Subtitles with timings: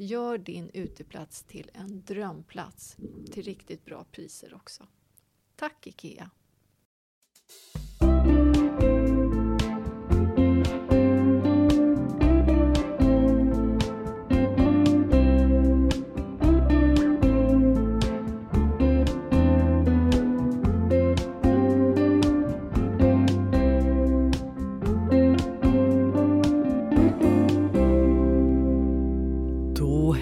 [0.00, 2.96] Gör din uteplats till en drömplats
[3.32, 4.86] till riktigt bra priser också.
[5.56, 6.30] Tack IKEA!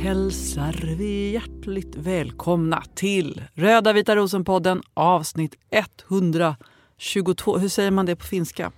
[0.07, 7.59] Hälsar vi hjärtligt välkomna till Röda vita rosen-podden avsnitt 122.
[7.59, 8.73] Hur säger man det på finska?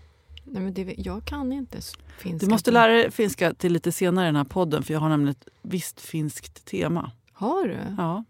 [0.44, 1.78] Nej, men det, jag kan inte
[2.18, 2.46] finska.
[2.46, 5.08] Du måste lära dig finska till lite senare i den här podden för jag har
[5.08, 7.12] nämligen ett visst finskt tema.
[7.32, 7.78] Har du?
[7.98, 8.24] Ja,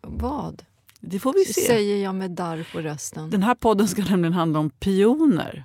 [0.00, 0.64] Vad?
[1.00, 1.60] det får vi se.
[1.60, 3.30] Säger jag med darr på rösten.
[3.30, 5.64] Den här podden ska nämligen handla om pioner.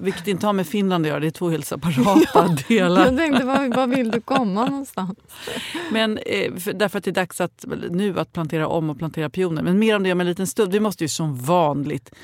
[0.00, 3.04] Vilket inte har med Finland att göra, det är två helt separata delar.
[3.04, 5.18] Jag tänkte, var, var vill du komma någonstans?
[5.90, 9.30] Men eh, för, därför att det är dags att, nu att plantera om och plantera
[9.30, 9.62] pioner.
[9.62, 10.72] Men mer om det om en liten stund.
[10.72, 12.14] Vi måste ju som vanligt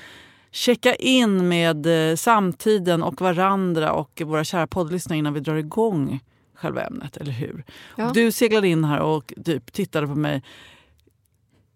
[0.51, 6.21] checka in med eh, samtiden och varandra och våra kära poddlyssnare innan vi drar igång
[6.55, 7.65] själva ämnet, eller hur?
[7.97, 8.11] Ja.
[8.15, 10.43] Du seglade in här och typ tittade på mig.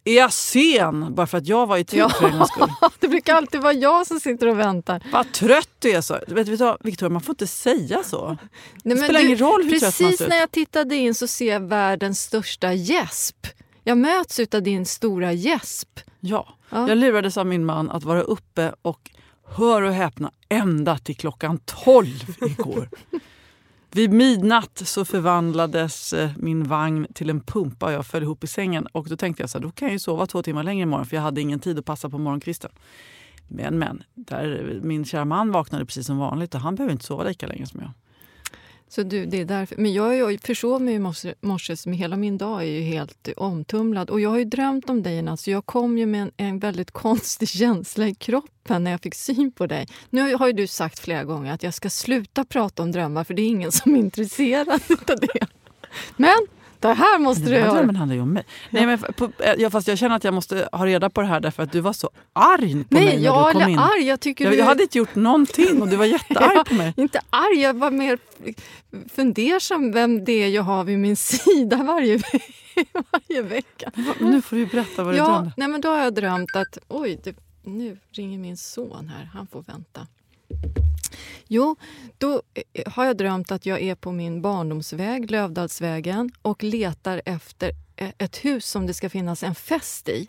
[0.08, 1.14] Är jag sen?
[1.14, 2.08] Bara för att jag var i tid Ja.
[2.08, 2.70] för en skull.
[3.00, 5.02] Det brukar alltid vara jag som sitter och väntar.
[5.12, 6.00] Vad trött du är.
[6.00, 6.18] så.
[6.28, 8.26] Vet du vad, Victoria, man får inte säga så.
[8.28, 8.36] Nej,
[8.82, 10.30] Det men spelar ingen roll hur trött man Precis ser ut.
[10.30, 13.46] när jag tittade in så ser jag världens största gäsp.
[13.84, 16.00] Jag möts av din stora gäsp.
[16.20, 16.48] Ja.
[16.70, 16.88] Ja.
[16.88, 19.10] Jag lurades av min man att vara uppe och,
[19.56, 22.06] hör och häpna, ända till klockan 12
[22.40, 22.88] igår.
[23.96, 28.46] Vid midnatt så förvandlades eh, min vagn till en pumpa och jag föll ihop i
[28.46, 28.86] sängen.
[28.86, 31.06] Och då tänkte jag så här, då kan jag ju sova två timmar längre imorgon
[31.06, 32.70] för jag hade ingen tid att passa på morgonkvisten.
[33.48, 37.24] Men men, där, min kära man vaknade precis som vanligt och han behöver inte sova
[37.24, 37.90] lika länge som jag.
[38.88, 39.76] Så du, det är därför.
[39.76, 43.28] Men jag, jag försov mig i morse, morse, så hela min dag är ju helt
[43.36, 44.10] omtumlad.
[44.10, 46.30] Och jag har ju drömt om dig i natt, så jag kom ju med en,
[46.36, 49.86] en väldigt konstig känsla i kroppen när jag fick syn på dig.
[50.10, 53.34] Nu har ju du sagt flera gånger att jag ska sluta prata om drömmar, för
[53.34, 55.46] det är ingen som är intresserad av det.
[56.16, 56.46] Men
[56.80, 57.74] det här måste Den du här göra.
[57.74, 58.44] drömmen handlar ju om mig.
[58.70, 61.26] Nej, men på, eh, ja, fast jag känner att jag måste ha reda på det
[61.26, 63.68] här därför att du var så arg på mig Nej, när jag du kom är
[63.68, 63.78] in.
[63.78, 64.02] arg.
[64.02, 64.58] Jag, tycker Jag, du...
[64.58, 66.94] jag hade inte gjort någonting och du var jättearg på mig.
[66.96, 68.18] Inte arg, jag var mer
[69.14, 72.20] fundersam vem det är jag har vid min sida varje,
[73.12, 73.90] varje vecka.
[74.20, 75.52] Nu får du berätta vad du Ja, drömde.
[75.56, 76.78] nej, men då har jag drömt att...
[76.88, 77.34] Oj, det,
[77.64, 79.30] nu ringer min son här.
[79.34, 80.06] Han får vänta.
[81.46, 81.76] Jo,
[82.18, 87.72] då eh, har jag drömt att jag är på min barndomsväg, Lövdalsvägen och letar efter
[87.96, 90.28] eh, ett hus som det ska finnas en fest i.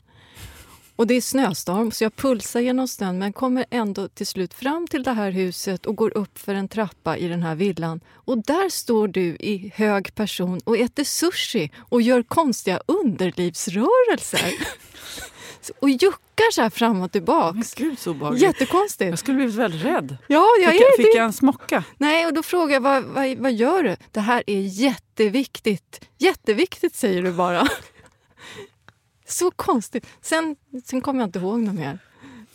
[0.97, 4.87] Och Det är snöstorm, så jag pulsar genom snön men kommer ändå till slut fram
[4.87, 7.99] till det här huset och går upp för en trappa i den här villan.
[8.13, 14.53] Och där står du i hög person och äter sushi och gör konstiga underlivsrörelser.
[15.79, 17.73] och juckar så här fram och Men tillbaks.
[17.73, 18.41] gud så obehagligt.
[18.43, 19.09] Jättekonstigt.
[19.09, 20.17] Jag skulle blivit väldigt rädd.
[20.27, 21.17] Ja, jag Fick, är jag, fick det.
[21.17, 21.83] jag en smocka?
[21.97, 23.95] Nej, och då frågar jag vad, vad, vad gör du?
[24.11, 26.01] Det här är jätteviktigt.
[26.17, 27.67] Jätteviktigt säger du bara.
[29.27, 30.05] Så konstigt.
[30.21, 30.55] Sen,
[30.85, 31.99] sen kommer jag inte ihåg något mer.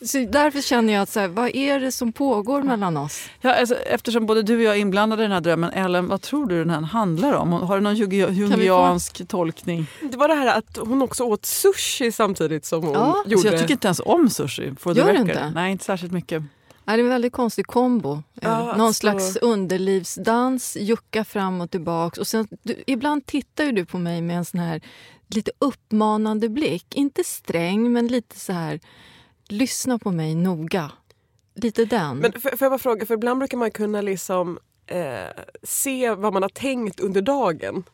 [0.04, 3.28] Så därför känner jag att så här, vad är det som pågår mellan oss?
[3.40, 6.22] Ja, alltså, eftersom både du och jag är inblandade i den här drömmen, Ellen, vad
[6.22, 7.52] tror du den här handlar om?
[7.52, 9.86] Har du någon jungi- jungiansk tolkning?
[10.10, 13.34] Det var det här att hon också åt sushi samtidigt som hon Ja, gjorde...
[13.34, 14.72] Alltså, jag tycker inte ens om sushi.
[14.78, 15.50] For Gör du inte?
[15.54, 16.42] Nej, inte särskilt mycket.
[16.84, 18.22] Ja, det är en väldigt konstig kombo.
[18.40, 22.18] Ja, Eh, Någon alltså- slags underlivsdans, jucka fram och tillbaks.
[22.18, 24.80] Och sen, du, ibland tittar ju du på mig med en sån här
[25.28, 26.94] lite uppmanande blick.
[26.94, 28.80] Inte sträng, men lite så här...
[29.52, 30.90] Lyssna på mig noga.
[31.54, 32.18] Lite den.
[32.18, 34.98] Men får, jag bara fråga, för ibland brukar man kunna liksom eh,
[35.62, 37.84] se vad man har tänkt under dagen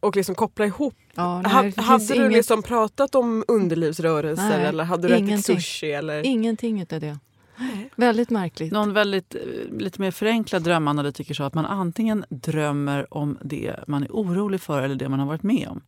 [0.00, 0.94] och liksom koppla ihop.
[1.14, 5.08] ja, nej, Ha, det finns hade du inget- liksom pratat om underlivsrörelser Nej, eller hade
[5.08, 5.56] du ätit ingenting.
[5.56, 5.92] sushi?
[5.92, 6.26] Eller?
[6.26, 7.18] Ingenting utav det.
[7.96, 8.72] Väldigt märkligt.
[8.72, 9.40] Någon väldigt, eh,
[9.78, 14.82] lite mer förenklad drömanalytiker sa att man antingen drömmer om det man är orolig för
[14.82, 15.80] eller det man har varit med om.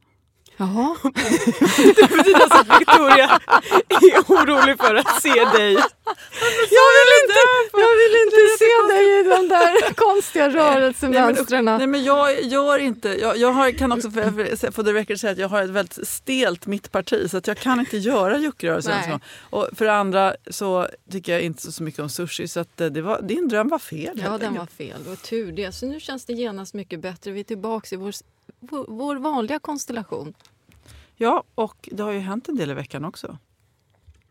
[0.61, 0.97] Jaha.
[1.03, 3.41] Det betyder alltså att Victoria
[3.89, 5.73] är orolig för att se dig.
[6.79, 7.41] Jag vill inte,
[7.73, 11.65] jag vill inte se dig i de där konstiga rörelsemönstren.
[11.65, 13.09] Nej, men jag gör inte...
[13.09, 16.09] Jag, jag har, kan också för, för, the record säga att jag har ett väldigt
[16.09, 19.23] stelt mittparti så att jag kan inte göra ens.
[19.51, 22.87] Och för det andra så tycker jag inte så mycket om sushi så att eh,
[22.87, 24.23] det var, din dröm var fel.
[24.25, 24.97] Ja, den var fel.
[25.05, 25.73] Det var tur det.
[25.73, 27.31] Så nu känns det genast mycket bättre.
[27.31, 28.13] Vi är tillbaka i vår,
[28.89, 30.35] vår vanliga konstellation.
[31.23, 33.39] Ja, och det har ju hänt en del i veckan också.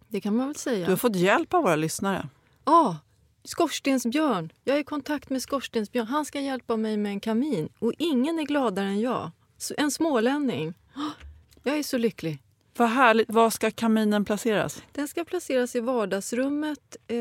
[0.08, 0.88] Det kan man väl Du säga.
[0.90, 2.30] har fått hjälp av våra lyssnare.
[2.66, 2.98] Ja,
[3.44, 4.52] Skorstensbjörn.
[4.64, 6.08] Jag är i kontakt med Skorstensbjörn.
[6.08, 7.70] Han ska hjälpa mig med en kamin.
[7.80, 9.32] Och ingen är gladare än jag.
[9.78, 10.74] En smålänning.
[11.64, 12.40] Jag är så lycklig.
[12.78, 13.30] Vad härligt.
[13.30, 14.84] Var ska kaminen placeras?
[14.92, 17.18] Den ska placeras i vardagsrummet eh,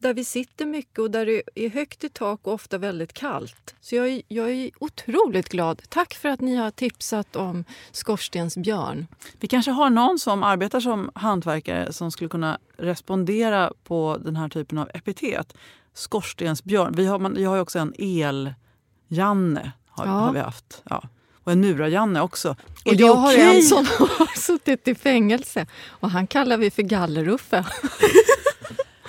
[0.00, 3.74] där vi sitter mycket och där det är högt i tak och ofta väldigt kallt.
[3.80, 5.82] Så jag är, jag är otroligt glad.
[5.88, 9.06] Tack för att ni har tipsat om skorstensbjörn.
[9.40, 14.48] Vi kanske har någon som arbetar som hantverkare som skulle kunna respondera på den här
[14.48, 15.54] typen av epitet.
[15.94, 16.94] Skorstensbjörn.
[16.96, 19.72] Vi har, man, vi har ju också en el-Janne.
[19.88, 20.10] Har, Ja.
[20.12, 20.82] har vi haft.
[20.90, 21.02] Ja.
[21.44, 22.56] Och en murar-Janne också.
[22.84, 27.64] Och jag har en som har suttit i fängelse och han kallar vi för Galleruffe.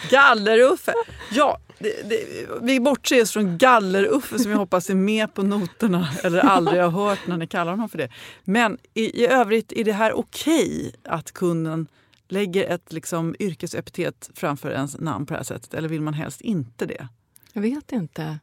[0.09, 0.93] Galleruffe!
[1.31, 6.09] Ja, det, det, vi bortser oss från Galleruffe som jag hoppas är med på noterna
[6.23, 8.09] eller aldrig har hört när ni kallar honom för det.
[8.43, 11.87] Men i, i övrigt, är det här okej att kunden
[12.27, 15.73] lägger ett liksom, yrkesepitet framför ens namn på det här sättet?
[15.73, 17.07] Eller vill man helst inte det?
[17.53, 18.39] Jag vet inte.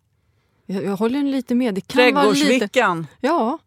[0.66, 1.74] Jag, jag håller lite med.
[1.74, 3.06] Det kan vara lite...
[3.20, 3.58] Ja,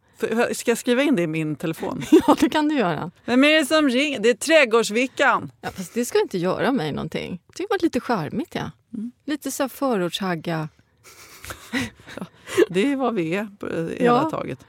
[0.54, 2.04] Ska jag skriva in det i min telefon?
[2.28, 3.12] ja, det kan du göra.
[3.26, 4.20] Vem är det som ringer?
[4.20, 5.52] Det är Trädgårdsvickan!
[5.62, 7.42] Ja, fast det ska inte göra mig någonting.
[7.58, 8.56] Det var lite charmigt.
[8.56, 8.72] Ja.
[8.94, 9.12] Mm.
[9.26, 10.70] Lite så här förortshagga.
[12.70, 14.66] Det är vad vi är på hela Ja, taget.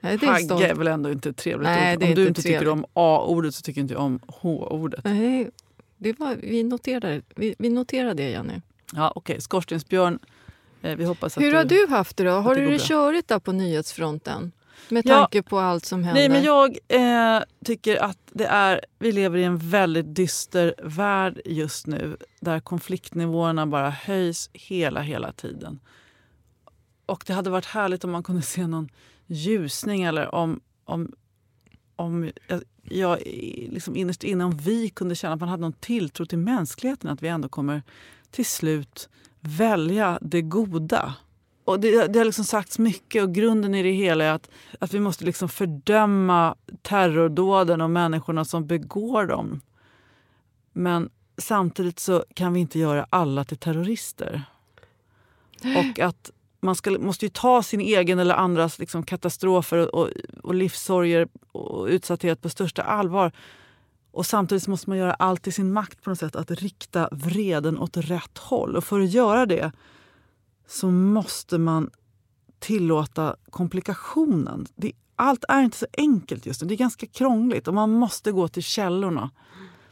[0.00, 2.02] Nej, det är Hagge är väl ändå inte ett trevligt Nej, ord?
[2.02, 5.04] Om du inte inte tycker om A-ordet så tycker inte jag om H-ordet.
[5.04, 5.50] Nej,
[5.96, 8.60] det var, vi, noterar, vi, vi noterar det, Jenny.
[8.92, 10.18] Ja, Okej, skorstensbjörn.
[10.82, 12.30] Eh, vi hoppas att Hur har du haft det då?
[12.30, 14.52] Har det du det körigt där på nyhetsfronten?
[14.88, 15.18] Med Ja.
[15.18, 16.20] tanke på allt som händer.
[16.20, 21.40] Nej, men jag eh, tycker att det är, vi lever i en väldigt dyster värld
[21.44, 25.80] just nu där konfliktnivåerna bara höjs hela, hela tiden.
[27.06, 28.88] Och det hade varit härligt om man kunde se någon
[29.26, 31.12] ljusning eller om, om,
[31.96, 33.18] om jag, jag
[33.70, 37.22] liksom innerst inne om vi kunde känna att man hade någon tilltro till mänskligheten att
[37.22, 37.82] vi ändå kommer
[38.30, 39.08] till slut
[39.40, 41.14] välja det goda.
[41.64, 44.94] Och det, det har liksom sagts mycket och grunden i det hela är att, att
[44.94, 49.60] vi måste liksom fördöma terrordåden och människorna som begår dem.
[50.72, 54.42] Men samtidigt så kan vi inte göra alla till terrorister.
[55.62, 56.30] Och att
[56.60, 60.08] man ska, måste ju ta sin egen eller andras liksom, katastrofer och,
[60.42, 63.32] och livssorger och utsatthet på största allvar.
[64.10, 67.78] Och samtidigt måste man göra allt i sin makt på något sätt att rikta vreden
[67.78, 68.76] åt rätt håll.
[68.76, 69.72] Och för att göra det
[70.66, 71.90] så måste man
[72.58, 74.66] tillåta komplikationen.
[74.74, 76.68] Det, allt är inte så enkelt just nu.
[76.68, 79.30] Det är ganska krångligt och man måste gå till källorna.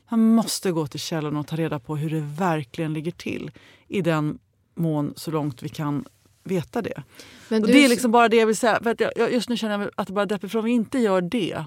[0.09, 3.51] Man måste gå till källorna och ta reda på hur det verkligen ligger till
[3.89, 4.39] i den
[4.75, 6.05] mån så långt vi kan
[6.45, 7.03] veta det.
[7.49, 8.81] Men och det är liksom bara det jag vill säga.
[8.83, 10.53] För jag, just nu känner jag att det bara deppigt.
[10.53, 11.65] För om vi inte gör det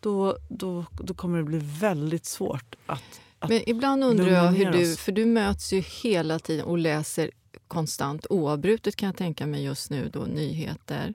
[0.00, 4.72] då, då, då kommer det bli väldigt svårt att, att Men ibland undrar jag hur
[4.72, 7.30] du, för du möts ju hela tiden och läser
[7.70, 11.14] konstant oavbrutet kan jag tänka mig just nu då, nyheter.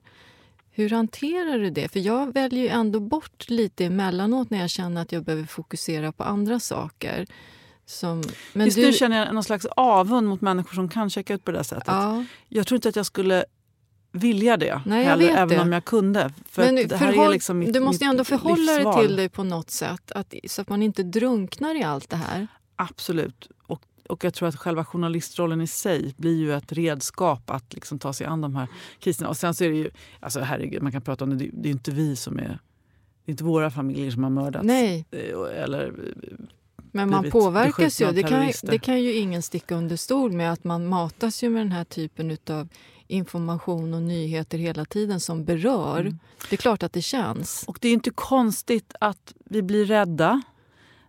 [0.70, 1.88] Hur hanterar du det?
[1.88, 6.12] För jag väljer ju ändå bort lite emellanåt när jag känner att jag behöver fokusera
[6.12, 7.26] på andra saker.
[7.86, 8.22] Som,
[8.52, 8.86] men Just du...
[8.86, 11.84] nu känner jag någon slags avund mot människor som kan checka ut på det sättet.
[11.86, 12.24] Ja.
[12.48, 13.44] Jag tror inte att jag skulle
[14.12, 15.60] vilja det Nej, heller, även det.
[15.60, 16.32] om jag kunde.
[16.48, 19.28] För men det här förhåll, är liksom mitt, du måste ändå förhålla dig till dig
[19.28, 22.46] på något sätt att, så att man inte drunknar i allt det här.
[22.76, 23.48] Absolut.
[24.08, 28.12] Och, jag tror att själva journalistrollen i sig blir ju ett redskap att liksom ta
[28.12, 29.28] sig an de här kriserna.
[29.28, 31.64] Och sen så är det ju, alltså herregud, man kan prata om det, det är
[31.64, 32.58] ju inte vi som är
[33.24, 34.66] det är inte våra familjer som har mördats.
[34.66, 35.06] Nej.
[35.10, 35.92] Eh, eller
[36.92, 38.12] men man påverkas ju.
[38.12, 41.60] Det kan, det kan ju ingen sticka under stol med att man matas ju med
[41.60, 42.68] den här typen av
[43.06, 46.00] information och nyheter hela tiden som berör.
[46.00, 46.18] Mm.
[46.50, 47.64] Det är klart att det känns.
[47.68, 50.42] Och det är inte konstigt att vi blir rädda.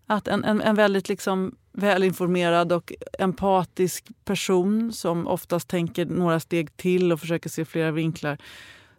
[0.06, 6.78] Att en, en, en väldigt liksom välinformerad och empatisk person som oftast tänker några steg
[6.78, 8.38] till och försöker se flera vinklar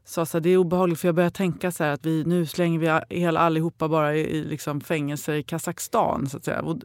[0.08, 3.16] sa att det är obehagligt för jag börjar tänka så att vi, nu slänger vi
[3.16, 6.26] hela allihopa bara i, i liksom fängelser i Kazakstan.
[6.28, 6.62] Så att säga.
[6.62, 6.76] Och,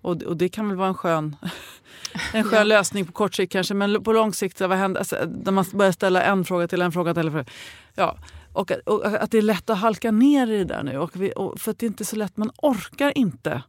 [0.00, 1.36] och, och, det kan väl vara en skön,
[2.32, 2.64] en skön ja.
[2.64, 5.92] lösning på kort sikt kanske men på lång sikt, vad händer, alltså, när man börjar
[5.92, 7.46] ställa en fråga till en fråga till en fråga.
[7.94, 8.18] Ja,
[8.52, 10.98] och, och, att det är lätt att halka ner i det där nu.
[10.98, 13.62] Och, vi, och för det är inte så lätt, man orkar inte.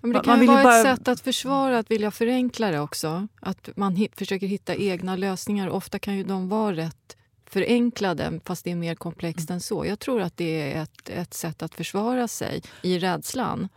[0.00, 0.76] Men det kan ju vara bara...
[0.76, 3.28] ett sätt att försvara att vilja förenkla det också.
[3.40, 5.68] Att man hit, försöker hitta egna lösningar.
[5.68, 7.16] Ofta kan ju de vara rätt
[7.46, 9.54] förenklade fast det är mer komplext mm.
[9.54, 9.86] än så.
[9.86, 13.68] Jag tror att det är ett, ett sätt att försvara sig i rädslan.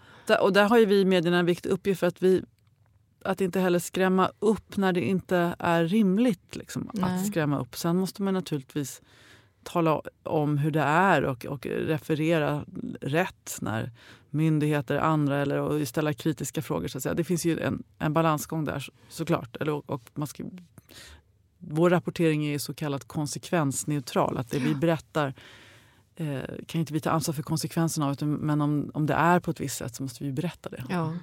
[0.42, 2.44] Och där har ju vi i medierna en viktig uppgift för att vi
[3.26, 7.78] att inte heller skrämma upp när det inte är rimligt liksom, att skrämma upp.
[7.78, 9.02] Sen måste man naturligtvis
[9.64, 12.66] tala om hur det är och, och referera
[13.02, 13.92] rätt när
[14.30, 16.88] myndigheter, andra eller och ställa kritiska frågor.
[16.88, 17.16] Så att säga.
[17.16, 19.56] Det finns ju en, en balansgång där såklart.
[19.56, 20.44] Eller, och, och man ska,
[21.58, 24.38] vår rapportering är så kallat konsekvensneutral.
[24.38, 25.34] Att det vi berättar
[26.16, 28.28] eh, kan inte vi ta ansvar för konsekvenserna av.
[28.28, 30.84] Men om, om det är på ett visst sätt så måste vi berätta det.
[30.90, 31.14] Ja.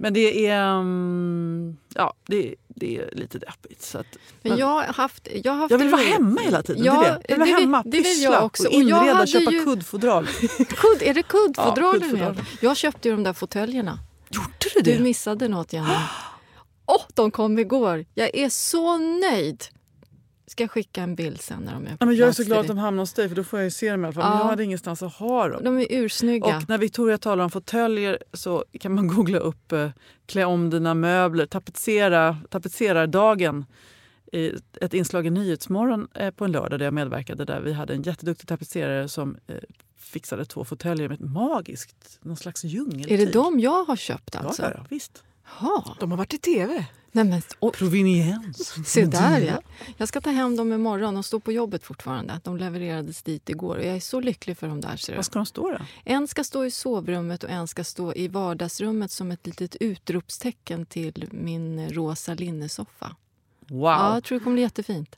[0.00, 3.82] Men det är, um, ja, det, det är lite deppigt.
[3.82, 4.06] Så att,
[4.42, 6.84] men jag, har haft, jag, har haft jag vill vara hemma hela tiden.
[6.84, 8.66] Ja, det Jag vill vara hemma, det vill jag också.
[8.66, 9.64] och inreda, och köpa ju...
[9.64, 10.26] kuddfodral.
[10.56, 12.00] Kudd, är det kuddfodral?
[12.18, 13.98] Ja, jag köpte ju de där fåtöljerna.
[14.28, 14.96] Gjorde du det?
[14.96, 15.88] Du missade något, Jenny.
[16.86, 18.06] Åh, oh, de kom igår!
[18.14, 19.64] Jag är så nöjd!
[20.48, 22.44] Ska jag skicka en bild sen när de är på ja, men Jag är så
[22.44, 24.22] glad att de hamnar hos dig för då får jag se dem i alla fall.
[24.24, 24.30] Ja.
[24.30, 25.64] Men jag hade ingenstans att ha dem.
[25.64, 26.56] De är ursnygga.
[26.56, 29.90] Och när Victoria talar om fåtöljer så kan man googla upp eh,
[30.26, 33.64] klä om dina möbler, tapetsera, tapetserardagen
[34.32, 37.44] i ett inslag i Nyhetsmorgon eh, på en lördag där jag medverkade.
[37.44, 39.56] Där vi hade en jätteduktig tapetserare som eh,
[39.96, 43.12] fixade två fåtöljer med ett magiskt, någon slags djungel.
[43.12, 44.62] Är det de jag har köpt alltså?
[44.62, 45.24] Ja, ja, visst.
[45.48, 45.96] Ha.
[46.00, 46.86] De har varit i tv.
[47.12, 48.88] Nej, men, och, Proveniens.
[48.88, 49.60] Se där ja.
[49.96, 51.14] Jag ska ta hem dem imorgon.
[51.14, 52.40] De står på jobbet fortfarande.
[52.44, 53.76] De levererades dit igår.
[53.76, 55.16] Och jag är så lycklig för dem där.
[55.16, 55.78] Vad ska de stå då?
[56.04, 60.86] En ska stå i sovrummet och en ska stå i vardagsrummet som ett litet utropstecken
[60.86, 63.16] till min rosa linnesoffa.
[63.70, 63.90] Wow!
[63.90, 65.16] Ja, jag tror det kommer bli jättefint.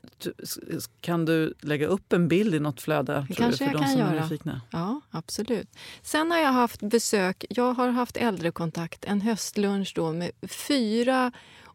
[1.01, 3.25] Kan du lägga upp en bild i något flöde?
[3.27, 4.61] Det kanske du, för jag kan göra.
[4.71, 5.69] Ja, absolut.
[6.01, 7.45] Sen har jag haft besök.
[7.49, 9.05] Jag har haft äldrekontakt.
[9.05, 11.31] En höstlunch då med fyra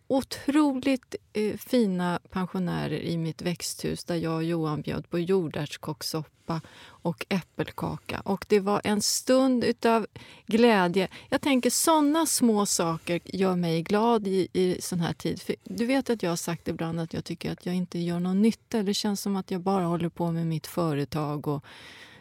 [0.08, 7.26] otroligt eh, fina pensionärer i mitt växthus där jag och Johan bjöd på jordärtskockssoppa och
[7.28, 8.20] äppelkaka.
[8.20, 10.06] Och det var en stund utav
[10.46, 11.08] glädje.
[11.28, 15.42] Jag tänker såna små saker gör mig glad i, i sån här tid.
[15.42, 18.20] För du vet att jag har sagt ibland att jag tycker att jag inte gör
[18.20, 18.82] någon nytta.
[18.82, 21.64] Det känns som att jag bara håller på med mitt företag och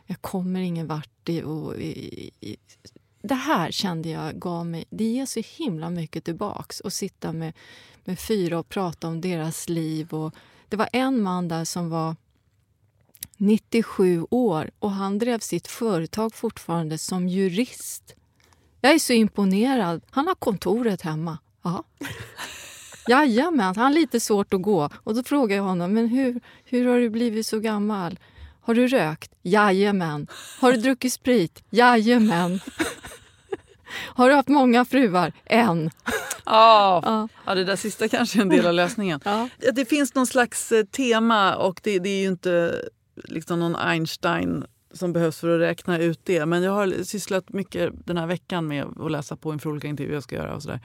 [0.06, 2.58] jag kommer ingen vart i, och, i, i
[3.28, 4.86] det här kände jag gav mig...
[4.90, 7.54] Det ger så himla mycket tillbaks att sitta med,
[8.04, 10.14] med fyra och prata om deras liv.
[10.14, 10.36] Och
[10.70, 12.16] det var en man där som var
[13.38, 18.16] 97 år och han drev sitt företag fortfarande som jurist.
[18.82, 20.02] Jag är så imponerad.
[20.10, 21.38] Han har kontoret hemma.
[21.64, 21.84] Ja.
[23.08, 24.90] Jajamän, han har lite svårt att gå.
[24.96, 28.20] Och då frågar jag honom, men hur, hur har du blivit så gammal?
[28.62, 29.32] Har du rökt?
[29.42, 30.28] Jajamän.
[30.60, 31.64] Har du druckit sprit?
[31.70, 32.60] Jajamän.
[33.98, 35.34] Har du haft många fruar?
[35.46, 35.92] En.
[36.46, 37.28] Ja, Ja.
[37.46, 39.20] ja, det där sista kanske är en del av lösningen.
[39.26, 39.50] Ja.
[39.60, 42.82] Ja, Det finns någon slags eh, tema och det, det är ju inte
[43.24, 46.46] liksom någon Einstein som behövs för att räkna ut det.
[46.46, 50.14] Men jag har sysslat mycket den här veckan med att läsa på inför olika intervjuer
[50.16, 50.56] jag ska göra.
[50.56, 50.80] Och så där.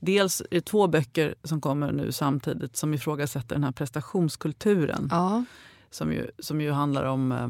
[0.00, 5.08] Dels är det två böcker som kommer nu samtidigt som ifrågasätter den här prestationskulturen.
[5.10, 5.44] Ja.
[5.90, 7.48] Som, ju, som ju handlar om eh,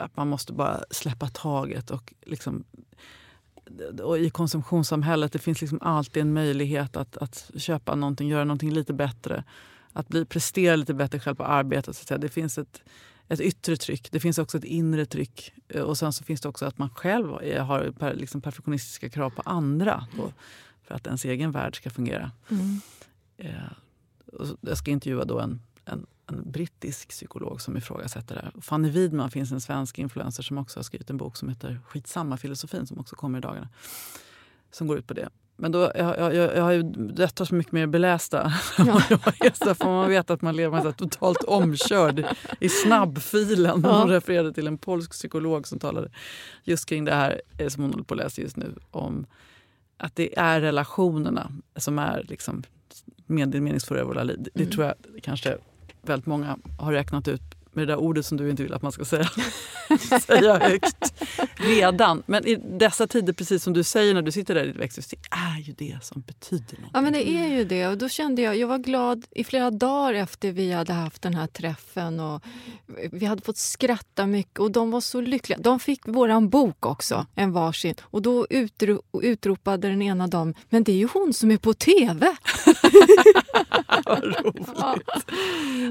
[0.00, 1.90] att man måste bara släppa taget.
[1.90, 2.64] Och, liksom,
[4.02, 8.72] och I konsumtionssamhället det finns liksom alltid en möjlighet att, att köpa någonting, göra någonting
[8.72, 9.44] lite bättre.
[9.92, 11.96] Att bli, prestera lite bättre själv på arbetet.
[11.96, 12.18] Så att säga.
[12.18, 12.82] Det finns ett,
[13.28, 15.52] ett yttre tryck, det finns också ett inre tryck.
[15.68, 19.30] Eh, Och sen så finns det också att man själv har per, liksom perfektionistiska krav
[19.30, 20.06] på andra.
[20.16, 20.32] Då,
[20.82, 22.30] för att ens egen värld ska fungera.
[22.50, 22.80] Mm.
[23.36, 23.52] Eh,
[24.60, 28.60] jag ska intervjua då en, en, en brittisk psykolog som ifrågasätter det här.
[28.60, 32.36] Fanny Widman finns en svensk influencer som också har skrivit en bok som heter Skitsamma
[32.36, 33.68] filosofin som också kommer i dagarna.
[34.70, 35.28] Som går ut på det.
[35.60, 39.02] Men då, jag, jag, jag, har ju döttrar som är mycket mer belästa vad
[39.40, 39.56] jag.
[39.56, 42.24] Så får man vet att man lever så här totalt omkörd
[42.60, 43.80] i snabbfilen.
[43.84, 43.98] Ja.
[43.98, 46.10] Hon refererade till en polsk psykolog som talade
[46.64, 48.74] just kring det här eh, som hon håller på att läsa just nu.
[48.90, 49.26] Om
[49.96, 52.62] att det är relationerna som är liksom
[53.26, 54.36] med meningsfulla i våra liv.
[54.38, 54.72] Det, det Mm.
[54.72, 55.58] tror jag kanske
[56.02, 57.42] väldigt många har räknat ut
[57.78, 59.28] med det där ordet som du inte vill att man ska säga,
[60.26, 61.14] säga högt
[61.56, 62.22] redan.
[62.26, 65.06] Men i dessa tider, precis som du säger när du sitter där i ditt växthus,
[65.08, 66.90] det är ju det som betyder något.
[66.94, 69.70] Ja men det är ju det och då kände jag, jag var glad i flera
[69.70, 72.42] dagar efter vi hade haft den här träffen och
[73.12, 75.58] vi hade fått skratta mycket och de var så lyckliga.
[75.58, 80.84] De fick våran bok också, en varsin och då utro, utropade den ena damen, men
[80.84, 82.36] det är ju hon som är på TV!
[84.04, 84.68] Vad roligt.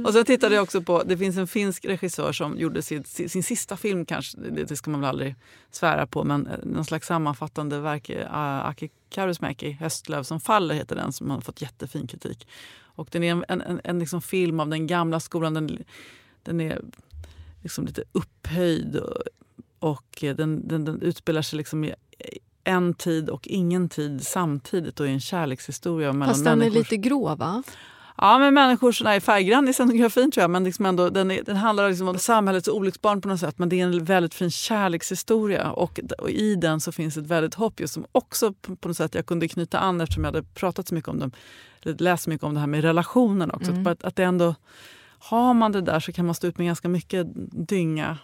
[0.07, 3.43] Och så tittade jag också på, det finns en finsk regissör som gjorde sin, sin
[3.43, 5.35] sista film kanske, det, ska man väl aldrig
[5.71, 10.95] svära på, men eh, någon slags sammanfattande verk, uh, Aki Kaurismäki, Höstlöv som faller heter
[10.95, 12.47] den, som har fått jättefin kritik.
[12.81, 15.83] Och den är en, en, en, liksom film av den gamla skolan, den,
[16.43, 16.81] den är
[17.63, 19.21] liksom lite upphöjd och,
[19.79, 21.93] och eh, den, den, den utspelar sig liksom i
[22.67, 26.79] en tid och ingen tid samtidigt och är en kärlekshistoria mellan Fast den är människor.
[26.79, 27.63] lite grå va?
[28.17, 30.49] Ja, men människor som är färggrann i scenografin tror jag.
[30.51, 33.59] Men liksom ändå, den, är, den handlar liksom om samhällets olycksbarn på något sätt.
[33.59, 35.71] Men det är en väldigt fin kärlekshistoria.
[35.71, 38.97] Och, och i den så finns ett väldigt hopp just som också på, på något
[38.97, 41.31] sätt jag kunde knyta an eftersom jag hade pratat så mycket om dem.
[41.83, 43.71] Läst så mycket om det här med relationen också.
[43.71, 43.87] Mm.
[43.87, 44.55] Att, att det ändå,
[45.19, 47.27] har man det där så kan man stå ut med ganska mycket
[47.67, 48.17] dynga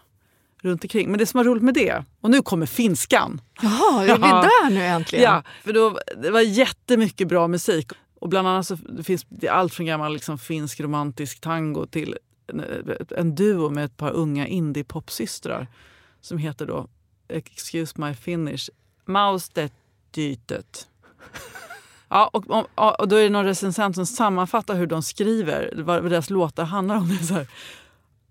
[0.61, 1.09] runt omkring.
[1.09, 3.41] Men det som var roligt med det, och nu kommer finskan.
[3.61, 4.41] Jaha, är vi Ja.
[4.41, 5.23] där nu äntligen?
[5.23, 7.91] Ja, för då, det var jättemycket bra musik.
[8.23, 11.85] Och bland annat så det finns det är allt från gammal liksom, finsk romantisk tango
[11.85, 12.63] till en,
[13.09, 15.67] en duo med ett par unga indie-popsystrar
[16.21, 16.87] som heter då,
[17.27, 18.69] excuse my finish,
[19.05, 20.87] Maustettytet.
[22.09, 26.03] Ja, och, och, och då är det någon recensent som sammanfattar hur de skriver, vad
[26.03, 27.09] deras låtar handlar om.
[27.09, 27.47] Det är så här,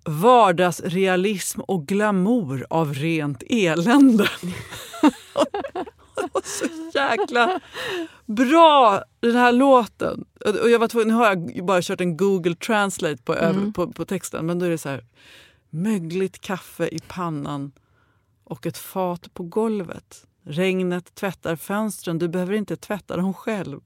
[0.04, 4.28] Vardagsrealism och glamour av rent elände.
[6.16, 6.66] det var så
[6.98, 7.60] jäkla
[8.26, 10.24] bra, den här låten.
[10.62, 13.72] Och jag var tvungen, nu har jag bara kört en Google Translate på, Mm.
[13.72, 15.04] på, på texten, men då är det så här.
[15.70, 17.72] Mögligt kaffe i pannan
[18.44, 20.26] och ett fat på golvet.
[20.44, 23.80] Regnet tvättar fönstren, du behöver inte tvätta dem själv.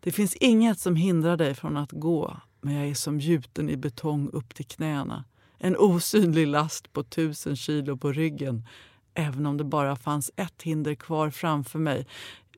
[0.00, 3.76] Det finns inget som hindrar dig från att gå, men jag är som gjuten i
[3.76, 5.24] betong upp till knäna.
[5.58, 8.66] En osynlig last på tusen kilo på ryggen.
[9.14, 12.06] Även om det bara fanns ett hinder kvar framför mig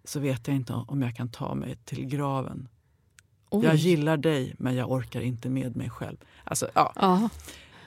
[0.04, 2.68] så vet jag inte om jag kan ta mig till graven.
[3.50, 3.64] Oj.
[3.64, 6.16] Jag gillar dig, men jag orkar inte med mig själv.
[6.44, 7.28] Alltså, ja.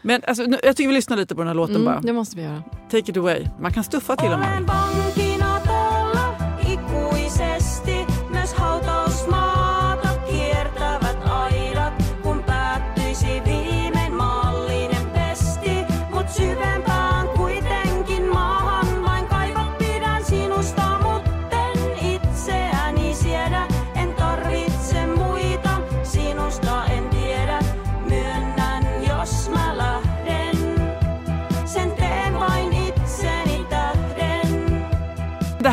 [0.01, 1.93] Men alltså, nu, jag tycker vi lyssnar lite på den här låten bara.
[1.95, 2.63] mm, det måste vi göra.
[2.89, 3.45] Take it away.
[3.59, 4.65] Man kan stuffa till om man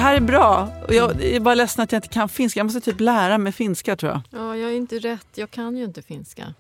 [0.07, 0.69] här är bra.
[0.89, 2.61] Och jag är bara ledsen att jag inte kan finska.
[2.61, 4.21] Jag måste typ lära mig finska tror jag.
[4.31, 5.27] Ja, jag är inte rätt.
[5.35, 6.55] Jag kan ju inte finska.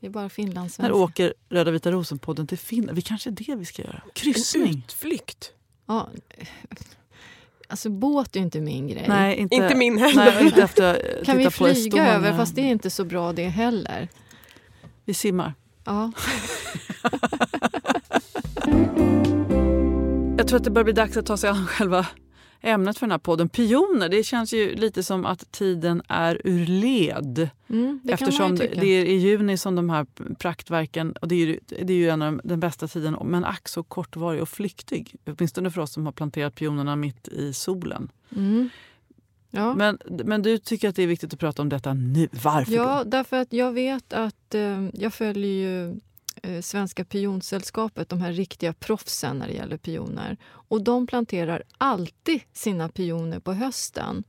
[0.00, 0.94] Det är bara När finlandssvenska.
[0.94, 2.96] åker Röda vita rosen-podden till Finland?
[2.96, 4.02] Vi kanske är det vi ska göra.
[4.14, 4.84] Kryssning.
[4.86, 5.52] Utflykt.
[5.86, 6.08] Ja,
[7.68, 9.04] Alltså båt är inte min grej.
[9.08, 10.34] Nej, inte, Inte min heller.
[10.34, 12.36] Nej, inte efter att kan vi flyga över?
[12.36, 14.08] Fast det är inte så bra det heller.
[15.04, 15.54] Vi simmar.
[15.84, 16.12] Ja.
[20.40, 22.06] Jag tror att det börjar bli dags att ta sig an själva
[22.60, 23.48] ämnet för den här podden.
[23.48, 27.48] Pioner, det känns ju lite som att tiden är ur led.
[27.68, 30.06] Mm, det Eftersom det, är i juni som de här
[30.38, 33.44] praktverken, och det är ju, det är ju en av de- den bästa tiden, men
[33.44, 35.14] ack så kortvarig och flyktig.
[35.26, 38.10] Åtminstone för oss som har planterat pionerna mitt i solen.
[38.36, 38.68] Mm.
[39.50, 39.74] Ja.
[39.74, 42.28] Men, men du tycker att det är viktigt att prata om detta nu.
[42.44, 43.10] Varför Ja, då?
[43.10, 46.00] därför att jag vet att eh, jag följer ju
[46.42, 50.36] Eh, Svenska pionsällskapet, de här riktiga proffsen när det gäller pioner.
[50.46, 54.24] Och de planterar alltid sina pioner på hösten.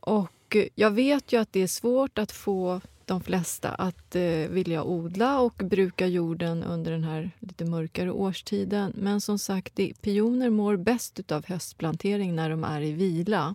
[0.00, 4.22] Och eh, jag vet ju att det är svårt att få de flesta att eh,
[4.48, 8.92] vilja odla och bruka jorden under den här lite mörkare årstiden.
[8.96, 13.54] Men som sagt, det, pioner mår bäst av höstplantering när de är i vila.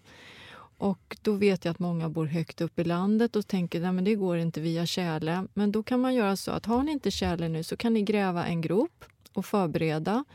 [0.81, 4.15] Och då vet jag att många bor högt upp i landet och tänker att det
[4.15, 5.47] går inte via tjäle.
[5.53, 8.01] Men då kan man göra så att har ni inte tjäle nu så kan ni
[8.01, 10.25] gräva en grop och förbereda.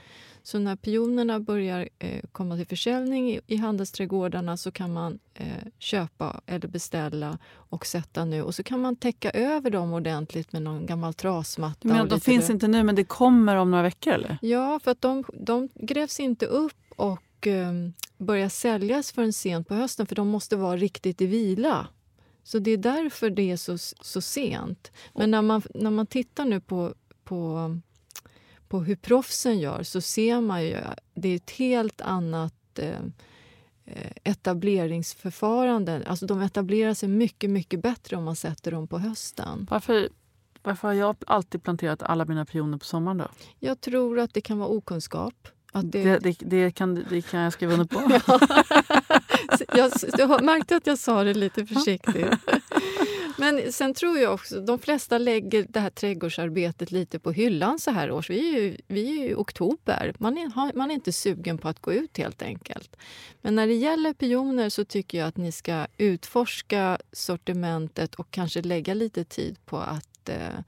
[0.42, 5.46] Så när pionerna börjar eh, komma till försäljning i, i handelsträdgårdarna så kan man eh,
[5.78, 8.42] köpa eller beställa och sätta nu.
[8.42, 11.94] Och så kan man täcka över dem ordentligt med någon gammal trasmatta.
[11.94, 14.12] Att de finns rö- inte nu, men det kommer om några veckor?
[14.12, 14.38] eller?
[14.42, 17.72] Ja, för att de, de grävs inte upp och eh,
[18.18, 21.87] börjar säljas förrän sent på hösten för de måste vara riktigt i vila.
[22.46, 24.92] Så det är därför det är så, så sent.
[25.14, 26.94] Men när man, när man tittar nu på,
[27.25, 27.70] på,
[28.68, 33.01] på hur proffsen gör så ser man ju att det är ett helt annat eh,
[33.85, 36.03] eh, etableringsförfarande.
[36.07, 39.66] Alltså de etablerar sig mycket, mycket bättre om man sätter dem på hösten.
[39.70, 40.09] Varför,
[40.62, 43.29] varför har jag alltid planterat alla mina pioner på sommaren då?
[43.59, 45.49] Jag tror att det kan vara okunskap.
[45.77, 48.01] Att Det, det, det, kan, det kan jag skriva under på.
[49.79, 52.27] jag, jag märkte att jag sa det lite försiktigt.
[53.39, 57.91] Men sen tror jag också, de flesta lägger det här trädgårdsarbetet lite på hyllan så
[57.91, 58.31] här års.
[58.31, 60.15] Vi är ju, vi är i oktober.
[60.19, 62.97] Man är, man är inte sugen på att gå ut helt enkelt.
[63.43, 68.62] Men när det gäller pioner så tycker jag att ni ska utforska sortimentet och kanske
[68.62, 70.59] lägga lite tid på att eh,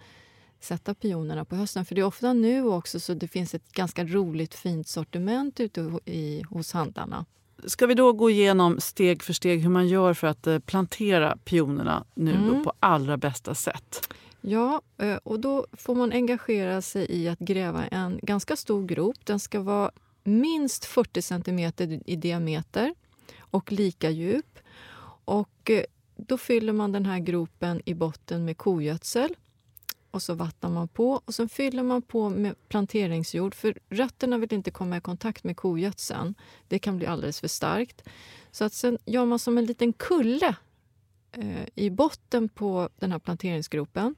[0.61, 1.85] sätta pionerna på hösten.
[1.85, 5.81] För det är ofta nu också så det finns ett ganska roligt fint sortiment ute
[6.05, 7.25] i, hos handlarna.
[7.65, 11.37] Ska vi då gå igenom steg för steg hur man gör för att eh, plantera
[11.45, 12.65] pionerna nu Mm.
[12.65, 14.15] på allra bästa sätt?
[14.41, 19.17] Ja, eh, och då får man engagera sig i att gräva en ganska stor grop.
[19.25, 19.91] Den ska vara
[20.25, 22.95] minst 40 centimeter i diameter
[23.39, 24.59] och lika djup.
[25.25, 25.83] Och eh,
[26.17, 29.35] då fyller man den här gropen i botten med kogödsel.
[30.11, 34.55] Och så vattnar man på och sen fyller man på med planteringsjord för rötterna vill
[34.55, 36.35] inte komma i kontakt med kogödseln.
[36.69, 38.09] Det kan bli alldeles för starkt.
[38.51, 40.57] Så att sen gör man som en liten kulle
[41.33, 44.15] eh, i botten på den här planteringsgropen.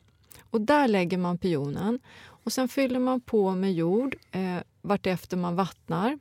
[0.51, 1.99] Och där lägger man pionen.
[2.23, 6.19] Och sen fyller man på med jord eh, vartefter man vattnar.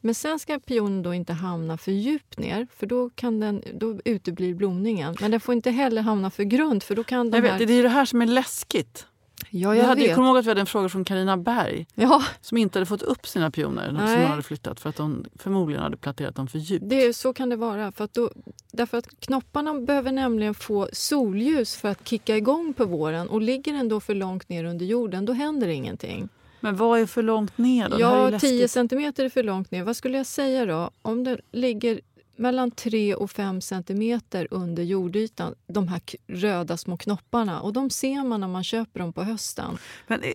[0.00, 3.98] Men sen ska pionen då inte hamna för djupt ner för då, kan den, då
[4.04, 5.16] uteblir blomningen.
[5.20, 7.58] Men den får inte heller hamna för grunt för då kan de Jag här...
[7.58, 9.06] vet, det är det här som är läskigt.
[9.50, 10.14] Ja, Vi jag hade, jag vet.
[10.16, 13.02] kommer ihåg att vi hade en fråga från Karina Berg Ja, som inte hade fått
[13.02, 16.58] upp sina pioner som hon hade flyttat för att hon förmodligen hade planterat dem för
[16.58, 16.84] djupt.
[16.88, 17.92] det, är- så kan det vara.
[17.92, 18.30] För att då,
[18.72, 23.28] därför att knopparna behöver nämligen få solljus för att kicka igång på våren.
[23.28, 26.28] Och ligger den då för långt ner under jorden, då händer ingenting.
[26.64, 28.00] Men vad är för långt ner då?
[28.00, 28.50] Ja, läskigt.
[28.50, 29.82] 10 centimeter är för långt ner.
[29.82, 30.90] Vad skulle jag säga då?
[31.02, 32.00] Om den ligger
[32.36, 37.60] mellan 3 och 5 centimeter under jordytan, de här röda små knopparna.
[37.60, 39.78] Och de ser man när man köper dem på hösten.
[40.06, 40.32] Men, eh,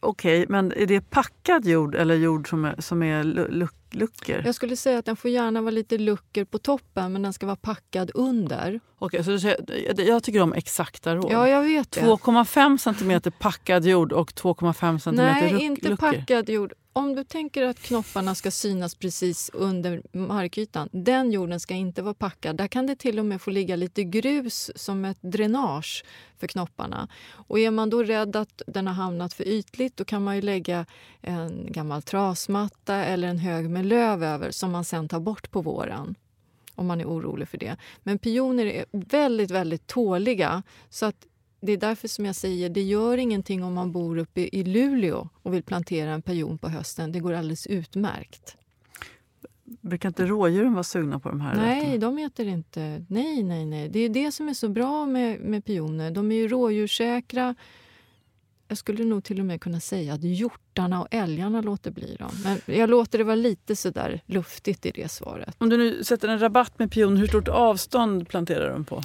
[0.00, 4.42] Okej, men är det packad jord eller jord som är, som är lu- luck, luckor?
[4.44, 7.46] Jag skulle säga att den får gärna vara lite luckor på toppen, men den ska
[7.46, 8.80] vara packad under.
[8.98, 11.32] Okej, så jag- jag tycker om exakta råd.
[11.32, 12.00] Ja, jag vet det.
[12.00, 16.12] 2,5 centimeter packad jord och 2,5 centimeter Nej, inte luckor.
[16.12, 16.72] packad jord.
[16.94, 22.14] Om du tänker att knopparna ska synas precis under markytan, den jorden ska inte vara
[22.14, 22.56] packad.
[22.56, 26.04] Där kan det till och med få ligga lite grus som ett dränage
[26.38, 27.08] för knopparna.
[27.32, 30.42] Och är man då rädd att den har hamnat för ytligt, då kan man ju
[30.42, 30.86] lägga
[31.20, 35.60] en gammal trasmatta eller en hög med löv över som man sen tar bort på
[35.60, 36.14] våren
[36.74, 37.76] om man är orolig för det.
[38.02, 40.62] Men pioner är väldigt, väldigt tåliga.
[40.90, 41.26] Så att
[41.64, 45.28] det är därför som jag säger det gör ingenting om man bor uppe i Luleå
[45.42, 47.12] och vill plantera en pion på hösten.
[47.12, 48.56] Det går alldeles utmärkt.
[49.64, 51.98] Brukar inte rådjuren vara sugna på de här Nej, rötterna?
[51.98, 53.04] de äter inte.
[53.08, 53.88] Nej, nej, nej.
[53.88, 56.10] Det är det som är så bra med, med pioner.
[56.10, 57.54] De är ju rådjurssäkra.
[58.68, 62.30] jag skulle nog till och med kunna säga att hjortarna och älgarna låter bli dem.
[62.44, 65.56] Men jag låter det vara lite sådär luftigt i det svaret.
[65.58, 69.02] Om du nu sätter en rabatt med pioner, hur stort avstånd planterar de på?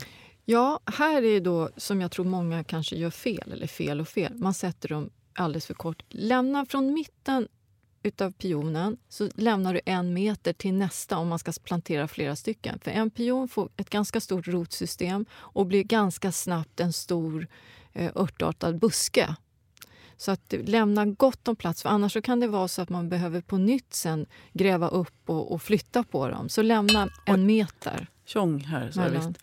[0.50, 4.34] Ja, här är då som jag tror många kanske gör fel, eller fel och fel.
[4.36, 6.04] Man sätter dem alldeles för kort.
[6.10, 7.48] Lämna från mitten
[8.04, 12.80] utav pionen så lämnar du en meter till nästa om man ska plantera flera stycken.
[12.80, 17.48] För en pion får ett ganska stort rotsystem och blir ganska snabbt en stor
[17.94, 19.36] eh, örtartad buske.
[20.18, 23.10] Så att lämna gott om plats, för annars så kan det vara så att man
[23.10, 26.50] behöver på nytt sen gräva upp och, och flytta på dem.
[26.50, 28.92] Så lämna en meter Tjong här.
[28.92, 29.40] Så visst.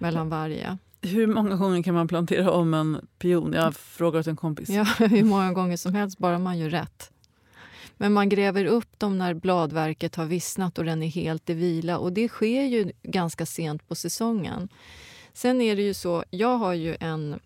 [0.00, 0.78] Mellan varje.
[1.02, 3.52] Hur många gånger kan man plantera om en pion?
[3.52, 4.68] Jag frågar åt en kompis.
[4.68, 7.12] Ja, hur många gånger som helst, bara man gör rätt.
[7.96, 11.98] Men man gräver upp dem när bladverket har vissnat och den är helt i vila.
[11.98, 14.68] Och det sker ju ganska sent på säsongen.
[15.32, 17.40] Sen är det ju så, jag har ju en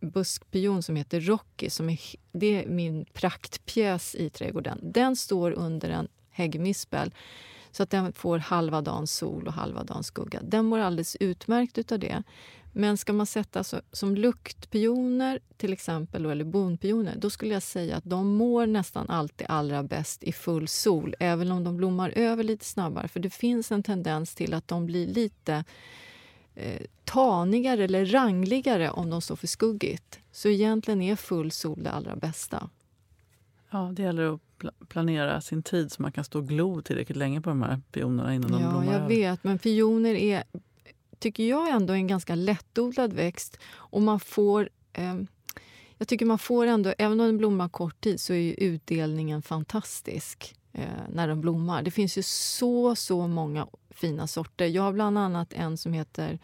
[0.00, 1.70] buskpion som heter Rocky.
[1.70, 2.00] Som är,
[2.32, 4.78] det är min praktpjäs i trädgården.
[4.82, 7.14] Den står under en häggmispel
[7.72, 10.40] så att den får halva dagen sol och halva dagen skugga.
[10.42, 12.22] Den mår alldeles utmärkt utav det.
[12.72, 17.96] Men ska man sätta så, som luktpioner till exempel, eller bonpioner, då skulle jag säga
[17.96, 22.44] att de mår nästan alltid allra bäst i full sol, även om de blommar över
[22.44, 23.08] lite snabbare.
[23.08, 25.64] För det finns en tendens till att de blir lite
[26.54, 30.18] eh, tanigare eller rangligare om de står för skuggigt.
[30.32, 32.70] Så egentligen är full sol det allra bästa.
[33.70, 37.16] Ja, det gäller att pla- planera sin tid så man kan stå och glo tillräckligt
[37.18, 39.08] länge på de här pionerna innan de Ja, blommar jag över.
[39.08, 39.44] vet.
[39.44, 40.44] Men pioner är,
[41.18, 43.56] tycker jag, ändå en ganska lättodlad växt.
[43.72, 44.68] Och man får...
[44.92, 45.26] ehm,
[45.98, 50.54] jag tycker man får ändå, även om den blommar kort tid, så är utdelningen fantastisk
[50.72, 51.82] eh, när de blommar.
[51.82, 54.66] Det finns ju så, så många fina sorter.
[54.66, 56.38] Jag har bland annat en som heter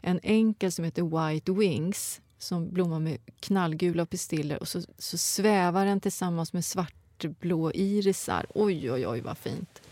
[0.00, 5.86] en enkel som heter White Wings som blommar med knallgula pistiller och så, så svävar
[5.86, 8.46] den tillsammans med svartblå irisar.
[8.54, 9.82] Oj, oj, oj, vad fint.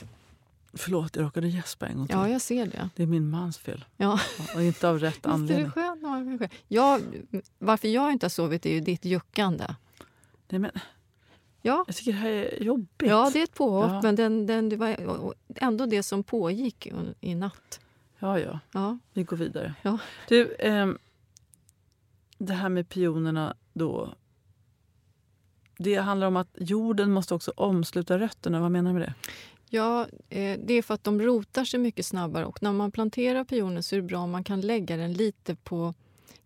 [0.75, 2.17] Förlåt, jag råkade gäspa en gång till.
[2.17, 2.89] Ja, jag ser det.
[2.97, 3.85] Det är min mans fel.
[3.97, 4.21] Ja.
[4.55, 5.71] Och inte av rätt Visst är det anledning.
[5.71, 6.03] skönt?
[6.03, 6.51] när man är själv?
[6.69, 7.01] Ja,
[7.59, 9.65] varför jag inte har sovit är ju ditt juckande.
[10.49, 10.71] Nej, men,
[11.65, 13.09] Ja, jag tycker det här är jobbigt.
[13.11, 14.01] ja det är ett påhopp, Ja.
[14.03, 14.97] men den, den, det var
[15.57, 16.89] ändå det som pågick
[17.21, 17.81] i natt.
[18.19, 18.59] ja, ja.
[18.73, 19.75] Ja, Vi går vidare.
[19.83, 19.99] Ja.
[20.29, 20.99] Du, ehm,
[22.47, 24.15] det här med pionerna då.
[25.79, 28.61] Det handlar om att jorden måste också omsluta rötterna.
[28.61, 29.15] Vad menar du med det?
[29.73, 33.45] ja eh, det är för att de rotar sig mycket snabbare och när man planterar
[33.45, 35.95] pioner så är det bra om man kan lägga den lite på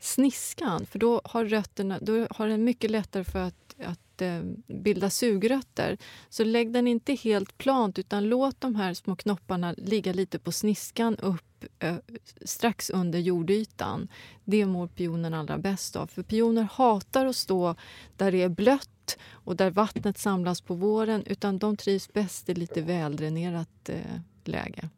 [0.00, 5.10] sniskan för då har rötterna, då har den mycket lättare för att, att eh, bilda
[5.10, 5.98] sugrötter.
[6.28, 10.52] Så lägg den inte helt plant utan låt de här små knopparna ligga lite på
[10.52, 11.96] sniskan upp eh,
[12.44, 14.08] strax under jordytan.
[14.44, 16.06] Det mår pionen allra bäst av.
[16.06, 17.74] För pioner hatar att stå
[18.16, 22.54] där det är blött och där vattnet samlas på våren utan de trivs bäst i
[22.54, 23.98] lite väldränerat eh,
[24.44, 24.88] läge.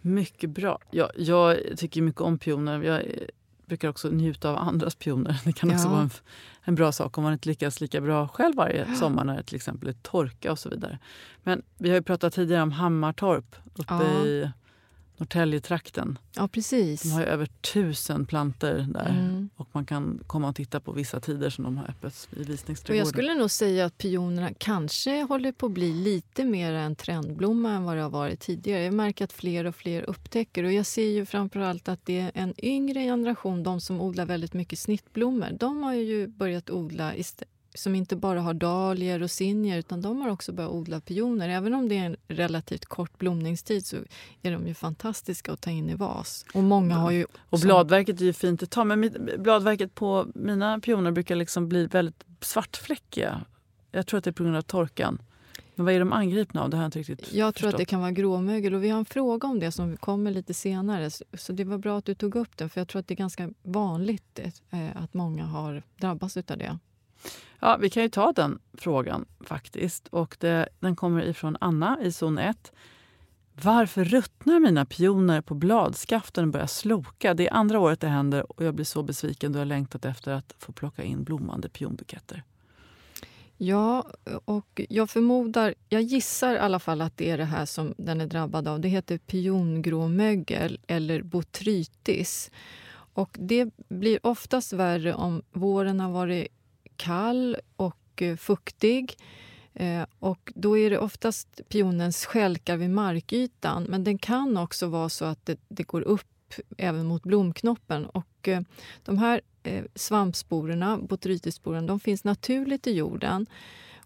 [0.00, 0.78] Mycket bra.
[0.90, 2.82] Jag, jag tycker mycket om pioner.
[2.82, 3.10] Jag eh,
[3.66, 5.40] brukar också njuta av andras pioner.
[5.44, 5.90] Det kan också Ja.
[5.90, 6.10] vara en,
[6.62, 9.56] en bra sak om man inte lyckas lika bra själv varje sommar när det till
[9.56, 10.98] exempel är torka och så vidare.
[11.42, 14.24] Men vi har ju pratat tidigare om Hammartorp uppe Ja.
[14.26, 14.50] i
[15.16, 16.18] Norrtäljetrakten.
[16.36, 17.02] Ja, precis.
[17.02, 19.08] De har ju över tusen planter där.
[19.08, 19.50] Mm.
[19.56, 22.48] Och man kan komma och titta på vissa tider som de har öppet i Och
[22.48, 22.98] visningsträdgården.
[22.98, 27.70] jag skulle nog säga att pionerna kanske håller på att bli lite mer en trendblomma
[27.70, 28.82] än vad det har varit tidigare.
[28.84, 32.30] Jag märker att fler och fler upptäcker och jag ser ju framförallt att det är
[32.34, 35.48] en yngre generation, de som odlar väldigt mycket snittblommor.
[35.60, 37.14] De har ju börjat odla
[37.76, 41.48] som inte bara har dahlior och zinnier utan de har också börjat odla pioner.
[41.48, 43.96] Även om det är en relativt kort blomningstid så
[44.42, 46.44] är de ju fantastiska att ta in i vas.
[46.54, 47.26] Och många har ju...
[47.50, 51.68] Och bladverket är ju fint att ta, men mitt, bladverket på mina pioner brukar liksom
[51.68, 53.44] bli väldigt svartfläckiga.
[53.92, 55.22] Jag tror att det är på grund av torkan.
[55.74, 56.70] Men vad är de angripna av?
[56.70, 58.98] Det har jag inte riktigt Jag tror att det kan vara gråmögel och vi har
[58.98, 61.10] en fråga om det som kommer lite senare.
[61.10, 63.14] Så- Så det var bra att du tog upp den för jag tror att det
[63.14, 64.38] är ganska vanligt
[64.70, 66.78] eh, att många har drabbats av det.
[67.60, 70.08] Ja, vi kan ju ta den frågan faktiskt.
[70.08, 72.72] Och det, den kommer ifrån Anna i zon 1.
[73.62, 77.34] Varför ruttnar mina pioner på bladskaften och börjar sloka?
[77.34, 80.32] Det är andra året det händer och jag blir så besviken då jag längtat efter
[80.32, 82.42] att få plocka in blommande pionbuketter.
[83.58, 84.06] Ja,
[84.44, 88.20] och jag förmodar, jag gissar i alla fall att det är det här som den
[88.20, 88.80] är drabbad av.
[88.80, 92.50] Det heter piongråmögel eller botrytis.
[92.92, 96.48] Och det blir oftast värre om våren har varit
[96.96, 99.16] kall och eh, fuktig.
[99.74, 103.82] Eh, och då är det oftast pionens skälkar vid markytan.
[103.82, 108.06] Men den kan också vara så att det, det går upp även mot blomknoppen.
[108.06, 108.60] Och eh,
[109.04, 109.40] de här
[109.94, 113.46] svampsporerna, botrytissporerna, de finns naturligt i jorden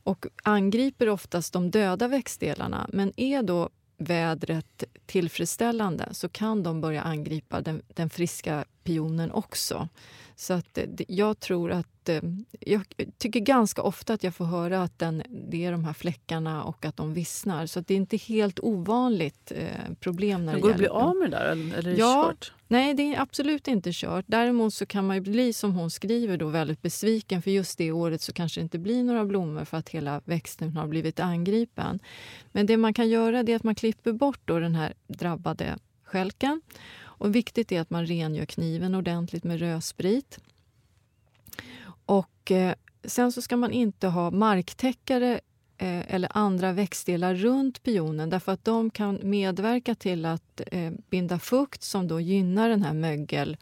[0.02, 2.86] och angriper oftast de döda växtdelarna.
[2.92, 9.88] Men är då vädret tillfredsställande så kan de börja angripa den, den friska pionen också.
[10.36, 12.08] Så att eh, jag tror att...
[12.08, 12.20] eh,
[12.60, 12.82] Jag
[13.18, 16.84] tycker ganska ofta att jag får höra att den, det är de här fläckarna och
[16.84, 17.66] att de vissnar.
[17.66, 20.88] Så det är inte helt ovanligt eh, problem när Det det går det att bli
[20.88, 22.24] av med det där eller är det Ja.
[22.28, 22.52] kört?
[22.68, 24.24] Nej, det är absolut inte kört.
[24.28, 28.22] Däremot så kan man bli, som hon skriver, då, väldigt besviken för just det året
[28.22, 32.00] så kanske det inte blir några blommor för att hela växten har blivit angripen.
[32.52, 36.60] Men det man kan göra är att man klipper bort då den här drabbade stjälken.
[37.20, 40.38] Och viktigt är att man rengör kniven ordentligt med rödsprit.
[42.04, 45.40] Och eh, sen så ska man inte ha marktäckare
[45.78, 51.38] eh, eller andra växtdelar runt pionen därför att de kan medverka till att eh, binda
[51.38, 53.56] fukt som då gynnar den här mögel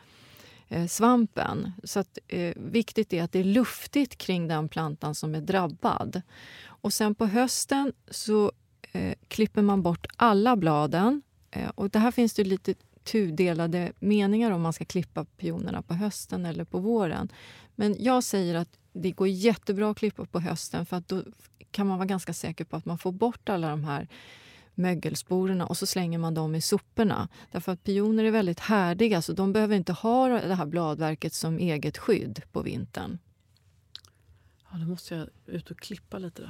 [0.69, 1.73] eh, svampen.
[1.85, 6.23] Så att, eh, viktigt är att det är luftigt kring den plantan som är drabbad.
[6.65, 8.53] Och sen på hösten så
[8.93, 11.23] eh, klipper man bort alla bladen.
[11.51, 12.75] Eh, och det här finns det lite
[13.13, 17.29] tudelade meningar om man ska klippa pionerna på hösten eller på våren.
[17.75, 21.23] Men jag säger att det går jättebra att klippa på hösten för att då
[21.71, 24.09] kan man vara ganska säker på att man får bort alla de här
[24.75, 27.29] mögelsporerna och så slänger man dem i soporna.
[27.53, 31.59] Därför att pioner är väldigt härdiga så de behöver inte ha det här bladverket som
[31.59, 33.19] eget skydd på vintern.
[34.71, 36.49] Ja, då måste jag ut och klippa lite då.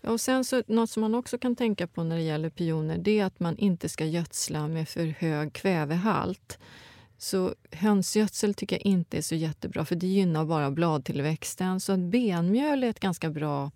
[0.00, 2.98] Ja, och sen så, något som man också kan tänka på när det gäller pioner
[2.98, 6.58] det är att man inte ska gödsla med för hög kvävehalt.
[7.18, 11.80] Så hönsgödsel tycker jag inte är så jättebra för det gynnar bara bladtillväxten.
[11.80, 13.70] Så benmjöl är ett ganska bra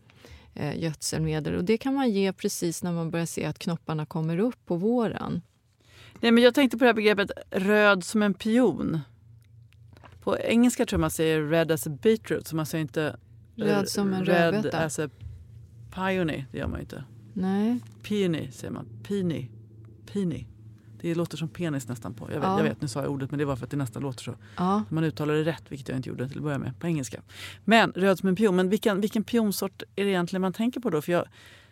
[0.55, 4.39] eh, gödselmedel och det kan man ge precis när man börjar se att knopparna kommer
[4.39, 5.43] upp på våren.
[6.21, 9.01] Nej, men jag tänkte på det här begreppet röd som en pion.
[10.23, 13.17] På engelska tror jag man säger red as a beetroot, så man säger inte
[13.57, 14.91] Röd som en rödbeta.
[15.95, 16.45] Peony.
[16.53, 17.05] Det gör man ju inte.
[17.33, 17.81] Nej.
[18.03, 18.87] Peony säger man.
[19.03, 19.49] Peony.
[20.13, 20.47] Peony.
[21.01, 22.25] Det låter som penis nästan på.
[22.33, 22.57] Jag vet, Ja.
[22.59, 24.35] jag vet, nu sa jag ordet men det var för att det nästan låter så.
[24.57, 24.83] Ja.
[24.89, 27.23] Man uttalar det rätt, vilket jag inte gjorde till att börja med på engelska.
[27.65, 28.57] Men röd som en pion.
[28.57, 31.03] Men vilken, vilken pionsort är det egentligen man tänker på då?
[31.03, 31.25] För jag,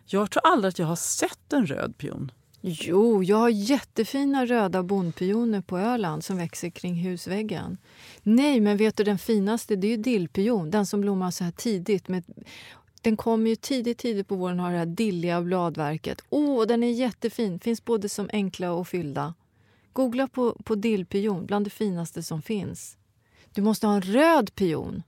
[0.07, 2.33] jag tror aldrig att jag har sett en röd pion.
[2.63, 7.77] Jo, jag har jättefina röda bondpioner på Öland som växer kring husväggen.
[8.23, 9.77] Nej, men vet du den finaste?
[9.77, 12.09] Det är ju dillpion, den som blommar så här tidigt.
[12.09, 12.25] Med,
[13.01, 16.23] den kommer ju tidigt, tidigt på våren har det här dilliga bladverket.
[16.29, 17.61] Åh, den är jättefin!
[17.61, 19.35] Finns både som enkla och fyllda.
[19.93, 22.97] Googla på, på dillpion, bland det finaste som finns.
[23.55, 25.03] Du måste ha en röd pion.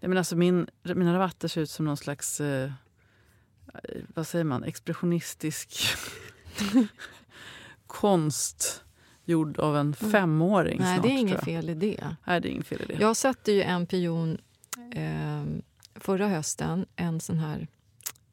[0.00, 2.72] Nej, men alltså min, mina rabatter ser ut som någon slags eh,
[4.14, 5.80] vad säger man, expressionistisk
[7.86, 8.84] konst
[9.24, 10.78] gjord av en femåring.
[10.80, 12.16] Nej, snart, det är inget fel i det.
[12.26, 13.00] Nej, det är inget fel i det.
[13.00, 14.38] Jag satte ju en pion
[14.94, 15.44] eh,
[15.94, 17.68] förra hösten, en sån här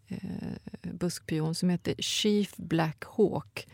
[0.07, 0.19] eh,
[0.81, 3.67] buskpion som heter Chief Black Hawk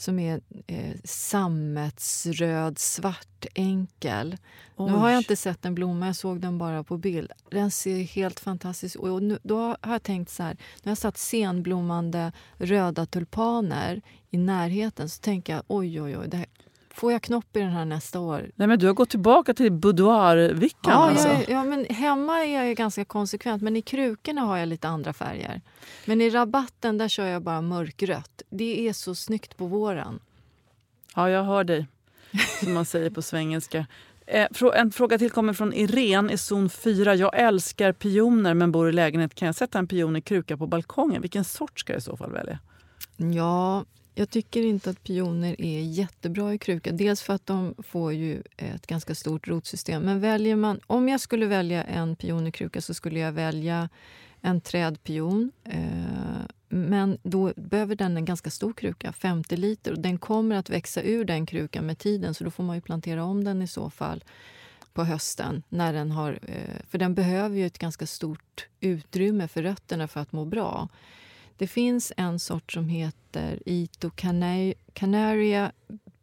[0.00, 4.36] som är eh, sammetsröd, svart, enkel.
[4.76, 7.32] Nu har jag inte sett en blomma, jag såg den bara på bild.
[7.50, 9.02] Den ser helt fantastisk ut.
[9.02, 14.38] Och nu, då har jag tänkt så här, när jag satt senblommande röda tulpaner i
[14.38, 16.46] närheten så tänker jag oj, oj, oj, det här,
[17.00, 18.50] får jag knopp i den här nästa år?
[18.54, 21.28] Nej, men du har gått tillbaka till boudoir-vickan Ja, alltså.
[21.28, 24.88] jag, ja, men hemma är jag ju ganska konsekvent, men i krukorna har jag lite
[24.88, 25.60] andra färger.
[26.04, 28.42] Men i rabatten där kör jag bara mörkrött.
[28.50, 30.20] Det är så snyggt på våren.
[31.16, 31.86] Ja, jag hör dig,
[32.60, 33.86] som man säger på svengelska.
[34.26, 37.14] Eh, En fråga till kommer från Irene i zon 4.
[37.14, 39.34] Jag älskar pioner men bor i lägenhet.
[39.34, 41.22] Kan jag sätta en pion i kruka på balkongen?
[41.22, 42.58] Vilken sort ska jag i så fall välja?
[43.16, 43.84] Ja,
[44.20, 46.92] jag tycker inte att pioner är jättebra i kruka.
[46.92, 50.02] Dels för att de får ju ett ganska stort rotsystem.
[50.02, 53.88] Men väljer man, om jag skulle välja en pion i kruka så skulle jag välja
[54.40, 55.52] en trädpion.
[55.64, 55.80] Eh,
[56.68, 59.96] men då behöver den en ganska stor kruka, 50 liter.
[59.96, 63.24] Den kommer att växa ur den krukan med tiden så då får man ju plantera
[63.24, 64.24] om den i så fall
[64.92, 65.62] på hösten.
[65.68, 70.20] När den har, eh, för den behöver ju ett ganska stort utrymme för rötterna för
[70.20, 70.88] att må bra.
[71.60, 75.72] Det finns en sort som heter Ito Cana- Canaria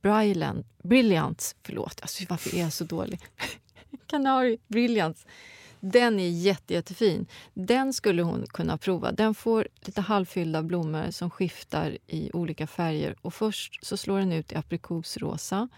[0.01, 0.65] Brilliant.
[0.83, 3.19] Brilliant förlåt, alltså, varför är jag så dålig?
[4.07, 5.25] Canary Brilliant.
[5.79, 7.25] Den är jätte, jättefin.
[7.53, 9.11] Den skulle hon kunna prova.
[9.11, 13.15] Den får lite halvfyllda blommor som skiftar i olika färger.
[13.21, 15.69] Och Först så slår den ut i aprikosrosa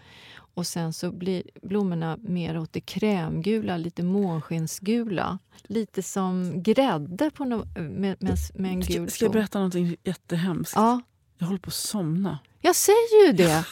[0.54, 5.38] och sen så blir blommorna mer åt det krämgula, lite månskensgula.
[5.62, 9.40] Lite som grädde på no- med, med, med en gul Ska jag ton.
[9.40, 9.74] berätta något
[10.04, 10.72] jättehemskt?
[10.76, 11.00] Ja,
[11.38, 12.38] Jag håller på att somna.
[12.60, 13.64] jag säger ju det.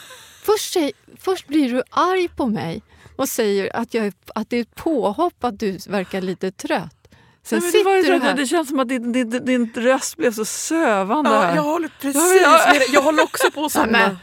[0.43, 2.83] Först, säg, först blir du arg på mig
[3.17, 6.95] och säger att, jag är, att det är ett påhopp att du verkar lite trött.
[7.43, 10.33] Sen Nej, men det, var att det känns som att din, din, din röst blev
[10.33, 12.73] så sövande Ja, jag håller precis Ja, ja.
[12.73, 12.89] med dig.
[12.93, 14.17] Jag håller också på att somna.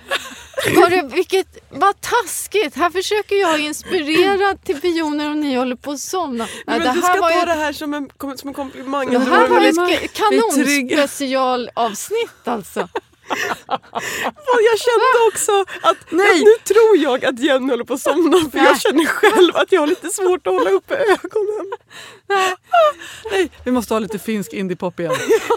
[0.75, 2.75] var det, vilket, vad taskigt!
[2.75, 6.47] Här försöker jag inspirera till pioner och ni håller på att somna.
[6.65, 9.07] Men det du här ska var ta ju, det här som en, som en komplimang.
[9.07, 12.89] det Jag här var ett kanonspecialavsnitt alltså.
[14.69, 15.51] Jag kände också
[15.81, 16.39] att Nej.
[16.39, 18.65] nu tror jag att Jenny håller på att somna för Nej.
[18.65, 21.71] jag känner själv att jag har lite svårt att hålla uppe ögonen.
[23.31, 25.15] Nej, vi måste ha lite finsk indiepop igen.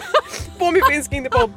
[0.59, 1.51] På min finsk indiepop.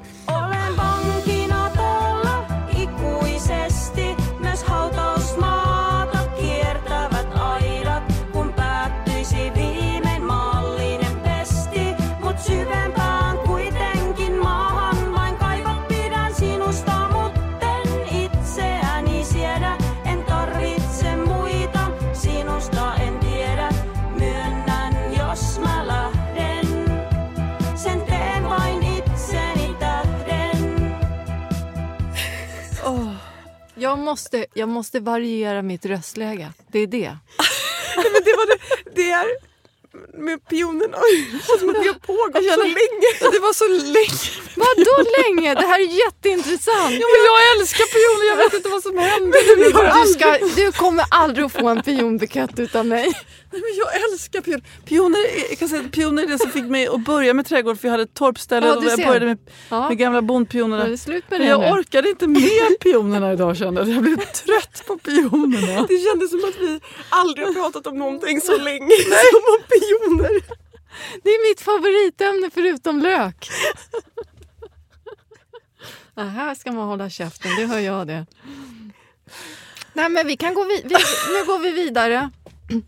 [33.93, 36.53] Jag måste, jag måste variera mitt röstläge.
[36.73, 37.17] Det är det.
[37.97, 38.59] Nej, men det, var det,
[38.95, 39.27] det är
[40.27, 40.97] med pionerna.
[41.53, 43.11] Och som att det har pågått så länge.
[43.35, 44.23] Det var så länge.
[44.65, 45.55] Vadå länge?
[45.55, 46.95] Det här är jätteintressant.
[47.03, 49.41] Ja, men jag älskar pioner, jag vet inte vad som händer.
[49.57, 53.05] Du, ska, du kommer aldrig att få en pionbukett utav mig.
[53.53, 54.63] Nej, men jag älskar pioner.
[54.85, 57.89] Pioner jag kan säga, pioner är det som fick mig att börja med trädgård för
[57.89, 59.39] jag hade ett torpställe Ja, och jag började med,
[59.69, 60.85] Ja, med gamla bondpionerna.
[61.29, 61.67] Men jag nu?
[61.67, 63.89] orkade inte med pionerna idag kände jag.
[63.91, 65.87] Jag blev trött på pionerna.
[65.89, 68.91] Det kändes som att vi aldrig har pratat om någonting så länge
[69.31, 70.63] som om pioner.
[71.23, 73.51] Det är mitt favoritämne förutom lök.
[76.15, 78.27] Det här ska man hålla käften, det hör jag det.
[79.93, 80.95] Nej men vi kan gå vid- vi,
[81.39, 82.31] nu går vi vidare.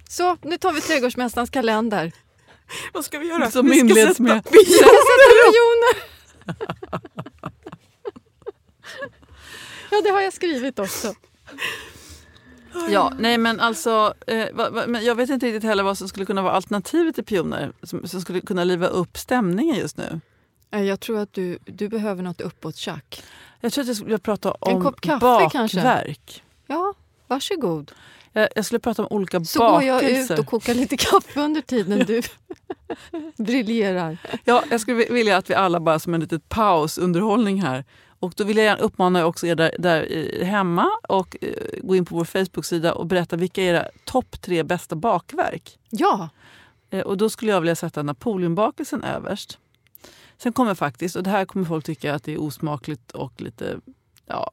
[0.09, 2.13] Så, nu tar vi trädgårdsmästarens kalender.
[2.93, 3.51] Vad ska vi göra?
[3.51, 6.15] Som vi ska sätta med- pioner.
[9.91, 11.15] Ja, det har jag skrivit också.
[12.91, 16.09] Ja, nej men alltså, eh, va, va, men jag vet inte riktigt heller vad som
[16.09, 20.21] skulle kunna vara alternativet till pioner som, som skulle kunna liva upp stämningen just nu.
[20.73, 23.23] Eh, Jag tror att du, du behöver något uppåt-tjack.
[23.61, 26.15] Jag tror att jag skulle prata En om kopp kaffe kanske?
[26.67, 26.95] Ja,
[27.27, 27.93] varsågod.
[28.33, 30.41] Jag, jag skulle prata om olika Så går jag ut bakelser.
[30.41, 32.23] och kokar lite kaffe under tiden du
[33.45, 34.19] briljerar.
[34.45, 37.85] Ja, jag skulle vilja att vi alla bara som en liten pausunderhållning här.
[38.21, 41.49] Och då vill jag uppmana också er där, där eh, hemma och eh,
[41.83, 45.79] gå in på vår Facebook-sida och berätta vilka är era topp tre bästa bakverk.
[45.91, 46.29] Ja,
[46.95, 49.59] Eh, och då skulle jag vilja sätta napoleonbakelsen överst.
[50.39, 53.81] Sen kommer faktiskt, och det här kommer folk tycka att det är osmakligt och lite
[54.27, 54.51] ja,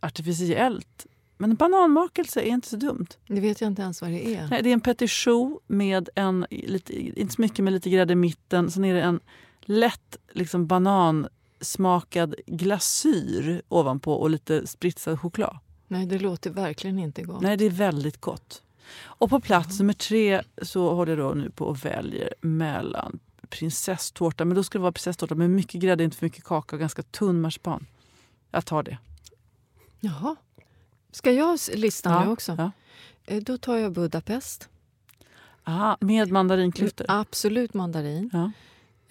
[0.00, 1.06] artificiellt.
[1.40, 3.06] Men bananmakelse är inte så dumt.
[3.26, 4.48] det vet jag inte ens vad det är.
[4.48, 8.12] Nej, det är en petit choux med en, lite, inte så mycket, med lite grädde
[8.12, 8.70] i mitten.
[8.70, 9.20] Sen är det en
[9.60, 15.58] lätt liksom, banansmakad glasyr ovanpå och lite spritsad choklad.
[15.88, 17.42] Nej, det låter verkligen inte gott.
[17.42, 18.62] Nej, det är väldigt gott.
[19.00, 23.18] Och på plats nummer tre så håller jag då nu på och väljer mellan
[23.48, 24.44] prinsesstårta.
[24.44, 27.02] Men då ska det vara prinsesstårta med mycket grädde, inte för mycket kaka och ganska
[27.02, 27.86] tunn marsipan.
[28.50, 28.98] Jag tar det.
[30.00, 30.36] Jaha.
[31.12, 32.54] Ska jag lista nu också?
[32.58, 32.70] Ja.
[33.26, 34.68] Eh, Då tar jag Budapest.
[35.64, 37.06] Aha, med mandarinklyftor.
[37.08, 38.30] Absolut mandarin.
[38.32, 38.50] Ja.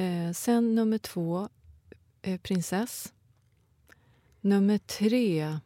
[0.05, 1.49] Eh, sen nummer två,
[2.21, 3.13] eh, prinsess.
[4.41, 5.57] Nummer tre...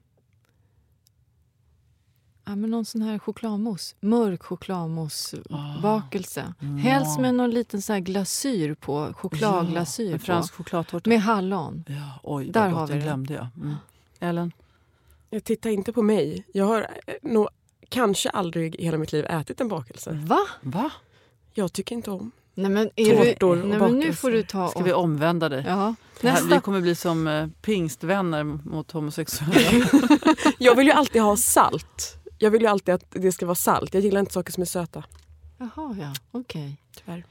[2.45, 3.95] Ja, men någon sån här chokladmousse.
[3.99, 6.53] Mörk chokladmousse-bakelse.
[6.83, 9.13] Helst med någon liten så glasyr på.
[9.13, 10.25] Chokladglasyr Ja, en på.
[10.25, 11.09] fransk chokladtårta.
[11.09, 11.83] Med hallon.
[11.87, 12.99] Ja, oj, Där Där har vi det.
[12.99, 13.47] glömde jag.
[13.57, 13.75] Mm.
[14.19, 14.51] Ellen?
[15.33, 16.45] Jag tittar inte på mig.
[16.53, 17.47] Jag har eh, nog
[17.89, 20.11] kanske aldrig i hela mitt liv ätit en bakelse.
[20.23, 20.39] Va?
[20.61, 20.91] Va?
[21.53, 22.31] Jag tycker inte om.
[22.53, 24.13] Nej, men, är Tårtor du, och nej, men nu bakelser.
[24.21, 24.67] får du ta...
[24.67, 25.63] Ska och- vi omvända dig?
[25.67, 25.95] Ja.
[26.21, 26.55] Det här, Nästa.
[26.55, 29.85] vi kommer bli som eh, pingstvänner mot homosexuella.
[30.57, 32.15] Jag vill ju alltid ha salt.
[32.37, 33.93] Jag vill ju alltid att det ska vara salt.
[33.93, 35.03] Jag gillar inte saker som är söta.
[35.57, 36.13] Jaha, ja.
[36.31, 36.77] Okej.
[36.97, 37.25] Tyvärr.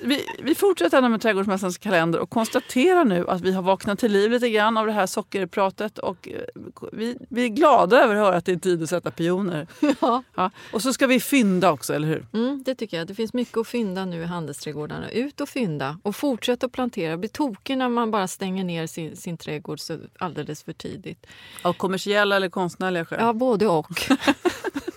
[0.00, 4.12] Vi, vi fortsätter ändå med Trädgårdsmästarens kalender och konstaterar nu att vi har vaknat till
[4.12, 5.98] liv lite grann av det här sockerpratet.
[5.98, 6.62] Och eh,
[6.92, 9.66] vi, vi är glada över att höra att det är tid att sätta pioner.
[10.00, 10.22] Ja.
[10.34, 10.50] Ja.
[10.72, 12.26] Och så ska vi fynda också, eller hur?
[12.32, 13.06] Mm, det tycker jag.
[13.06, 15.10] Det finns mycket att fynda nu i handelsträdgårdarna.
[15.10, 17.16] Ut och fynda och fortsätt att plantera.
[17.16, 19.78] Bli tokig när man bara stänger ner sin, sin trädgård
[20.18, 21.26] alldeles för tidigt.
[21.62, 23.18] Av kommersiella eller konstnärliga skäl.
[23.20, 23.86] Ja, både och.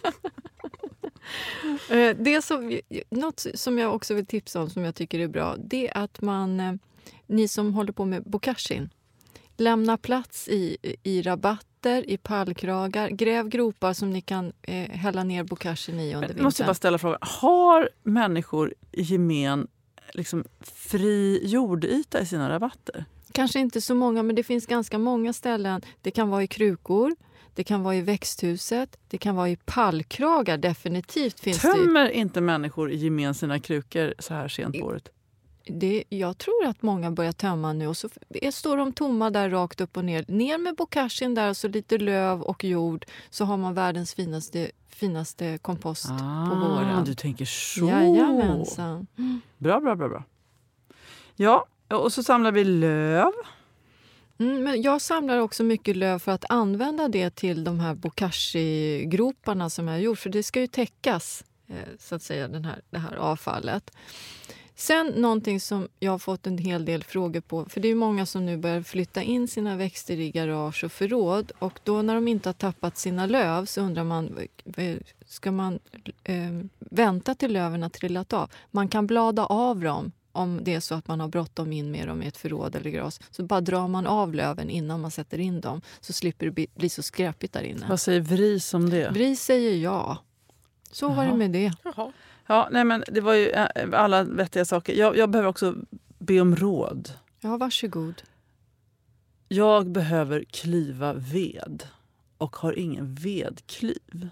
[1.89, 2.79] Eh, det som,
[3.09, 6.21] något som jag också vill tipsa om som jag tycker är bra det är att
[6.21, 6.73] man, eh,
[7.27, 8.89] ni som håller på med bokashin
[9.57, 13.09] lämna plats i, i rabatt rabatter i pallkragar.
[13.09, 16.67] Gräv gropar som ni kan eh, hälla ner bokashin i under Men, måste jag vintern.
[16.67, 17.19] bara ställa frågan.
[17.21, 19.67] Har människor i gemen
[20.13, 23.05] liksom fri jordyta i sina rabatter?
[23.31, 25.81] Kanske inte så många, men det finns ganska många ställen.
[26.01, 27.15] Det kan vara i krukor,
[27.57, 30.57] det kan vara i växthuset, det kan vara i pallkragar.
[30.57, 31.73] Definitivt finns det.
[31.73, 35.09] Tömmer inte människor i gemen sina krukor så här sent på året?
[35.69, 36.03] det.
[36.09, 38.09] Jag tror att många börjar tömma nu och så
[38.51, 40.25] står de tomma där rakt upp och ner.
[40.27, 44.71] Ner med bokashin där och så lite löv och jord så har man världens finaste,
[44.89, 46.99] finaste kompost på våren.
[46.99, 47.85] Ah, du tänker så.
[47.85, 49.07] Jajamensan.
[49.57, 50.09] Bra, bra, bra.
[50.09, 50.23] bra.
[51.35, 53.31] Ja, och så samlar vi löv.
[54.39, 59.69] Mm, men jag samlar också mycket löv för att använda det till de här bokashi-groparna
[59.69, 60.19] som jag har gjort.
[60.19, 63.91] För det ska ju täckas, eh, så att säga, den här, det här avfallet.
[64.79, 67.65] Sen någonting som jag har fått en hel del frågor på.
[67.65, 71.51] För det är många som nu börjar flytta in sina växter i garage och förråd.
[71.59, 74.37] Och då när de inte har tappat sina löv så undrar man,
[75.25, 75.79] ska man
[76.23, 78.51] eh, vänta till löven har trillat av?
[78.71, 82.07] Man kan blada av dem om det är så att man har bråttom in med
[82.07, 83.19] dem i ett förråd eller gras.
[83.31, 86.67] Så bara drar man av löven innan man sätter in dem så slipper det bli,
[86.75, 87.85] bli så skräpigt där inne.
[87.89, 89.13] Vad säger VRIS om det?
[89.13, 90.17] Bris säger ja.
[90.91, 91.35] Så var det Jaha.
[91.37, 91.73] med det.
[91.83, 92.11] Jaha.
[92.47, 94.93] Ja, nej, men det var ju eh, alla vettiga saker.
[94.93, 95.75] Jag, jag behöver också
[96.19, 97.09] be om råd.
[97.41, 98.21] Ja, varsågod.
[99.47, 101.83] Jag behöver klyva ved
[102.37, 104.29] och har ingen vedklyv.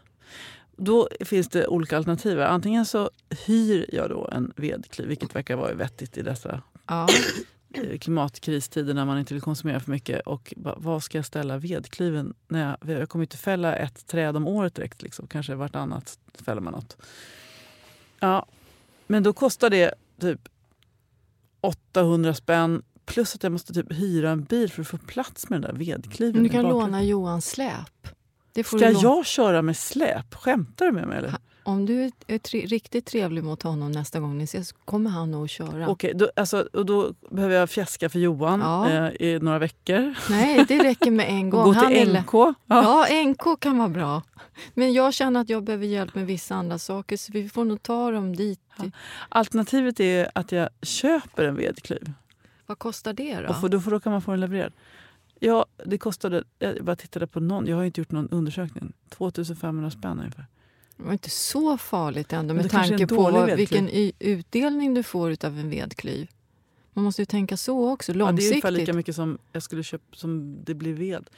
[0.78, 2.42] Då finns det olika alternativ.
[2.42, 3.10] Antingen så
[3.46, 7.08] hyr jag då en vedklyv, vilket verkar vara vettigt i dessa Ja.
[7.74, 10.22] eh, klimatkristider när man inte vill konsumera för mycket.
[10.28, 12.34] Och va- vad ska jag ställa vedklyven?
[12.48, 15.02] När jag, jag kommer inte fälla ett träd om året direkt.
[15.02, 15.28] Liksom.
[15.28, 16.98] Kanske vartannat fäller man något.
[18.20, 18.46] Ja,
[19.08, 20.42] men då kostar det typ
[21.62, 25.62] 800 spänn plus att jag måste typ hyra en bil för att få plats med
[25.62, 26.34] den där vedklyven.
[26.34, 28.08] Men du kan låna Johans släp.
[28.56, 30.36] Det får Ska jag köra med släp?
[30.36, 31.18] Skämtar du med mig?
[31.18, 31.34] Eller?
[31.64, 35.44] Om du är, tre, riktigt trevlig mot honom nästa gång ni ses kommer han nog
[35.44, 35.88] att köra.
[35.88, 38.90] Okej, då, alltså, och då behöver jag fjäska för Johan Ja.
[38.90, 40.14] eh, i några veckor.
[40.30, 41.64] Nej, det räcker med en gång.
[41.64, 42.34] gå Han till lä- NK.
[42.34, 42.56] Ja.
[42.68, 44.22] Ja, NK kan vara bra.
[44.74, 47.84] Men jag känner att jag behöver hjälp med vissa andra saker så vi får nog
[47.84, 48.60] ta dem dit.
[48.78, 48.84] Ja.
[49.30, 52.12] Alternativet är att jag köper en vedklyv.
[52.66, 53.48] Vad kostar det då?
[53.64, 54.74] Och då, får, då kan man få den levererad.
[55.40, 58.94] Ja, det kostade, jag bara tittade på någon, jag har inte gjort någon undersökning.
[59.10, 60.46] 2500 spänn ungefär.
[60.98, 65.60] Det var inte så farligt ändå med tanke på vad, vilken utdelning du får av
[65.60, 66.28] en vedklyv.
[66.94, 68.74] Man måste ju tänka så också, Ja, det är ungefär långsiktigt.
[68.74, 71.30] lika mycket som jag skulle köpa som det blir ved.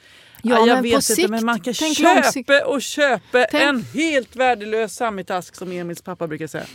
[0.42, 3.62] Ja, jag men vet på inte, sikt, men man kan köpa långsikt- och köpa Tänk-
[3.62, 6.66] en helt värdelös samitask som Emils pappa brukar säga.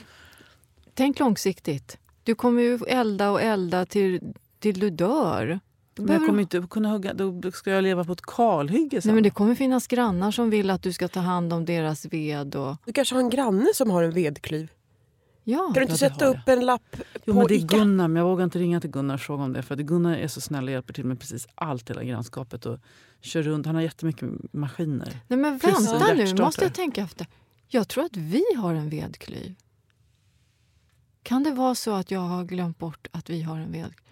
[0.93, 1.97] Tänk långsiktigt.
[2.23, 5.59] Du kommer ju elda och elda till, till du dör.
[5.95, 9.09] Men jag kommer inte kunna hugga, då ska jag leva på ett kalhygge sen.
[9.09, 12.05] Nej, men det kommer finnas grannar som vill att du ska ta hand om deras
[12.05, 12.55] ved.
[12.55, 12.77] Och...
[12.85, 14.71] Du kanske har en granne som har en vedklyv?
[15.43, 17.77] Ja, Kan du inte sätta upp en lapp Jo, på men det är Ica?
[17.77, 19.61] Gunnar, men jag vågar inte ringa till Gunnar och fråga om det.
[19.61, 22.65] För att Gunnar är så snäll och hjälper till med precis allt i hela grannskapet.
[22.65, 22.79] Och
[23.21, 23.65] kör runt.
[23.65, 25.19] Han har jättemycket maskiner.
[25.27, 27.27] Nej, men vänta nu, måste jag tänka efter.
[27.67, 29.55] Jag tror att vi har en vedklyv.
[31.23, 34.02] Kan det vara så att jag har glömt bort att vi har en vedklyv?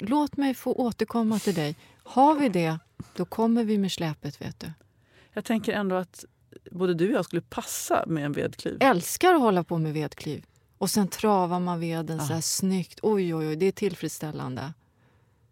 [0.00, 1.76] Låt mig få återkomma till dig.
[2.02, 2.78] Har vi det,
[3.16, 4.40] då kommer vi med släpet.
[4.40, 4.72] vet du.
[5.32, 6.24] Jag tänker ändå att
[6.70, 8.76] både du och jag skulle passa med en vedklyv.
[8.80, 10.44] Älskar att hålla på med vedklyv.
[10.78, 12.34] Och sen travar man veden så Ja.
[12.34, 12.98] här snyggt.
[13.02, 14.72] Oj, oj, oj, det är tillfredsställande.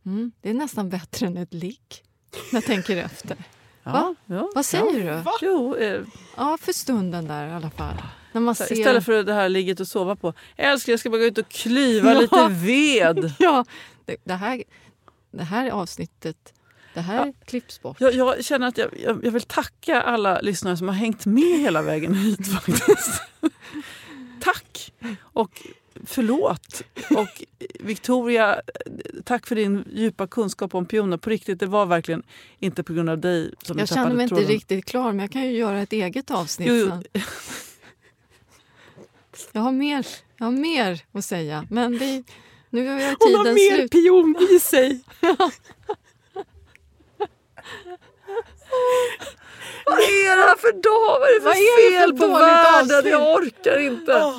[0.07, 2.05] Mm, det är nästan bättre än ett ligg,
[2.53, 3.36] när jag tänker efter.
[3.82, 4.14] Ja, Va?
[4.26, 5.16] Ja, Vad säger ja.
[5.40, 5.46] du?
[5.46, 6.01] Jo, eh,
[6.36, 7.94] Ja, för stunden där i alla fall.
[8.55, 8.72] Ser...
[8.72, 10.32] Istället för det här ligget att sova på.
[10.57, 12.20] Älskling, jag ska bara gå ut och klyva Ja.
[12.20, 13.32] lite ved.
[13.39, 13.64] Ja,
[14.05, 14.62] det, det, här,
[15.30, 16.53] det här avsnittet,
[16.95, 17.97] det här klipps bort.
[18.01, 21.59] Jag, jag känner att jag, jag, jag vill tacka alla lyssnare som har hängt med
[21.61, 22.49] hela vägen hit.
[22.53, 23.22] faktiskt.
[24.41, 24.93] Tack!
[25.20, 25.51] Och
[26.07, 26.82] förlåt.
[27.16, 27.43] Och
[27.80, 28.61] Victoria,
[29.24, 31.16] tack för din djupa kunskap om pioner.
[31.16, 32.22] På riktigt, det var verkligen
[32.59, 34.49] inte på grund av dig som Jag tappade känner mig inte tråden.
[34.51, 36.89] riktigt klar, men jag kan ju göra ett eget avsnitt Jo, jo.
[36.89, 37.22] sen.
[39.53, 40.07] Jag har mer,
[40.39, 42.22] jag har mer att säga, men det,
[42.70, 43.91] nu är Hon tiden har mer slut.
[43.93, 45.01] pion i sig!
[49.86, 51.20] Vad är det här för dag?
[51.20, 52.97] Vad är det för är det för fel på dåligt världen?
[52.97, 53.12] avsnitt?
[53.12, 54.34] Jag orkar inte.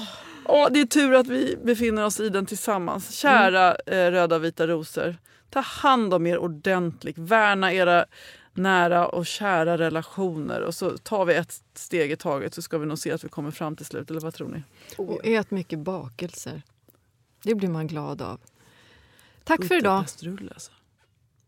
[0.46, 3.12] Åh, det är tur att vi befinner oss i den tillsammans.
[3.16, 5.16] Kära eh, röda vita rosor.
[5.50, 7.18] Ta hand om er ordentligt.
[7.18, 8.06] Värna era
[8.54, 10.62] nära och kära relationer.
[10.62, 13.30] Och så tar vi ett steg i taget så ska vi nog se att vi
[13.30, 14.10] kommer fram till slut.
[14.10, 14.64] Eller vad tror ni?
[14.98, 16.62] Och ät mycket bakelser.
[17.44, 18.40] Det blir man glad av.
[19.44, 20.00] Tack för idag.
[20.00, 20.72] Budapestrulle, Alltså.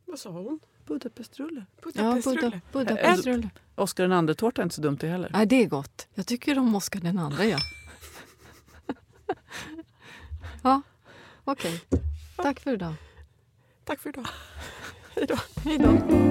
[0.05, 0.59] Vad sa hon?
[0.85, 1.65] Budapestrulle.
[1.77, 2.61] Ja, Budapestrulle.
[2.71, 3.49] Buda, Budapestrulle.
[3.75, 5.29] Oscar den andre tårta är inte så dumt det heller.
[5.33, 6.07] Nej, det är gott.
[6.13, 7.57] Jag tycker om Oscar den andra, ja.
[10.63, 10.81] ja,
[11.43, 11.81] okej.
[12.35, 12.93] Tack för idag.
[13.85, 14.27] Tack för idag.
[15.15, 15.35] Hej då.
[15.63, 16.30] Hej då.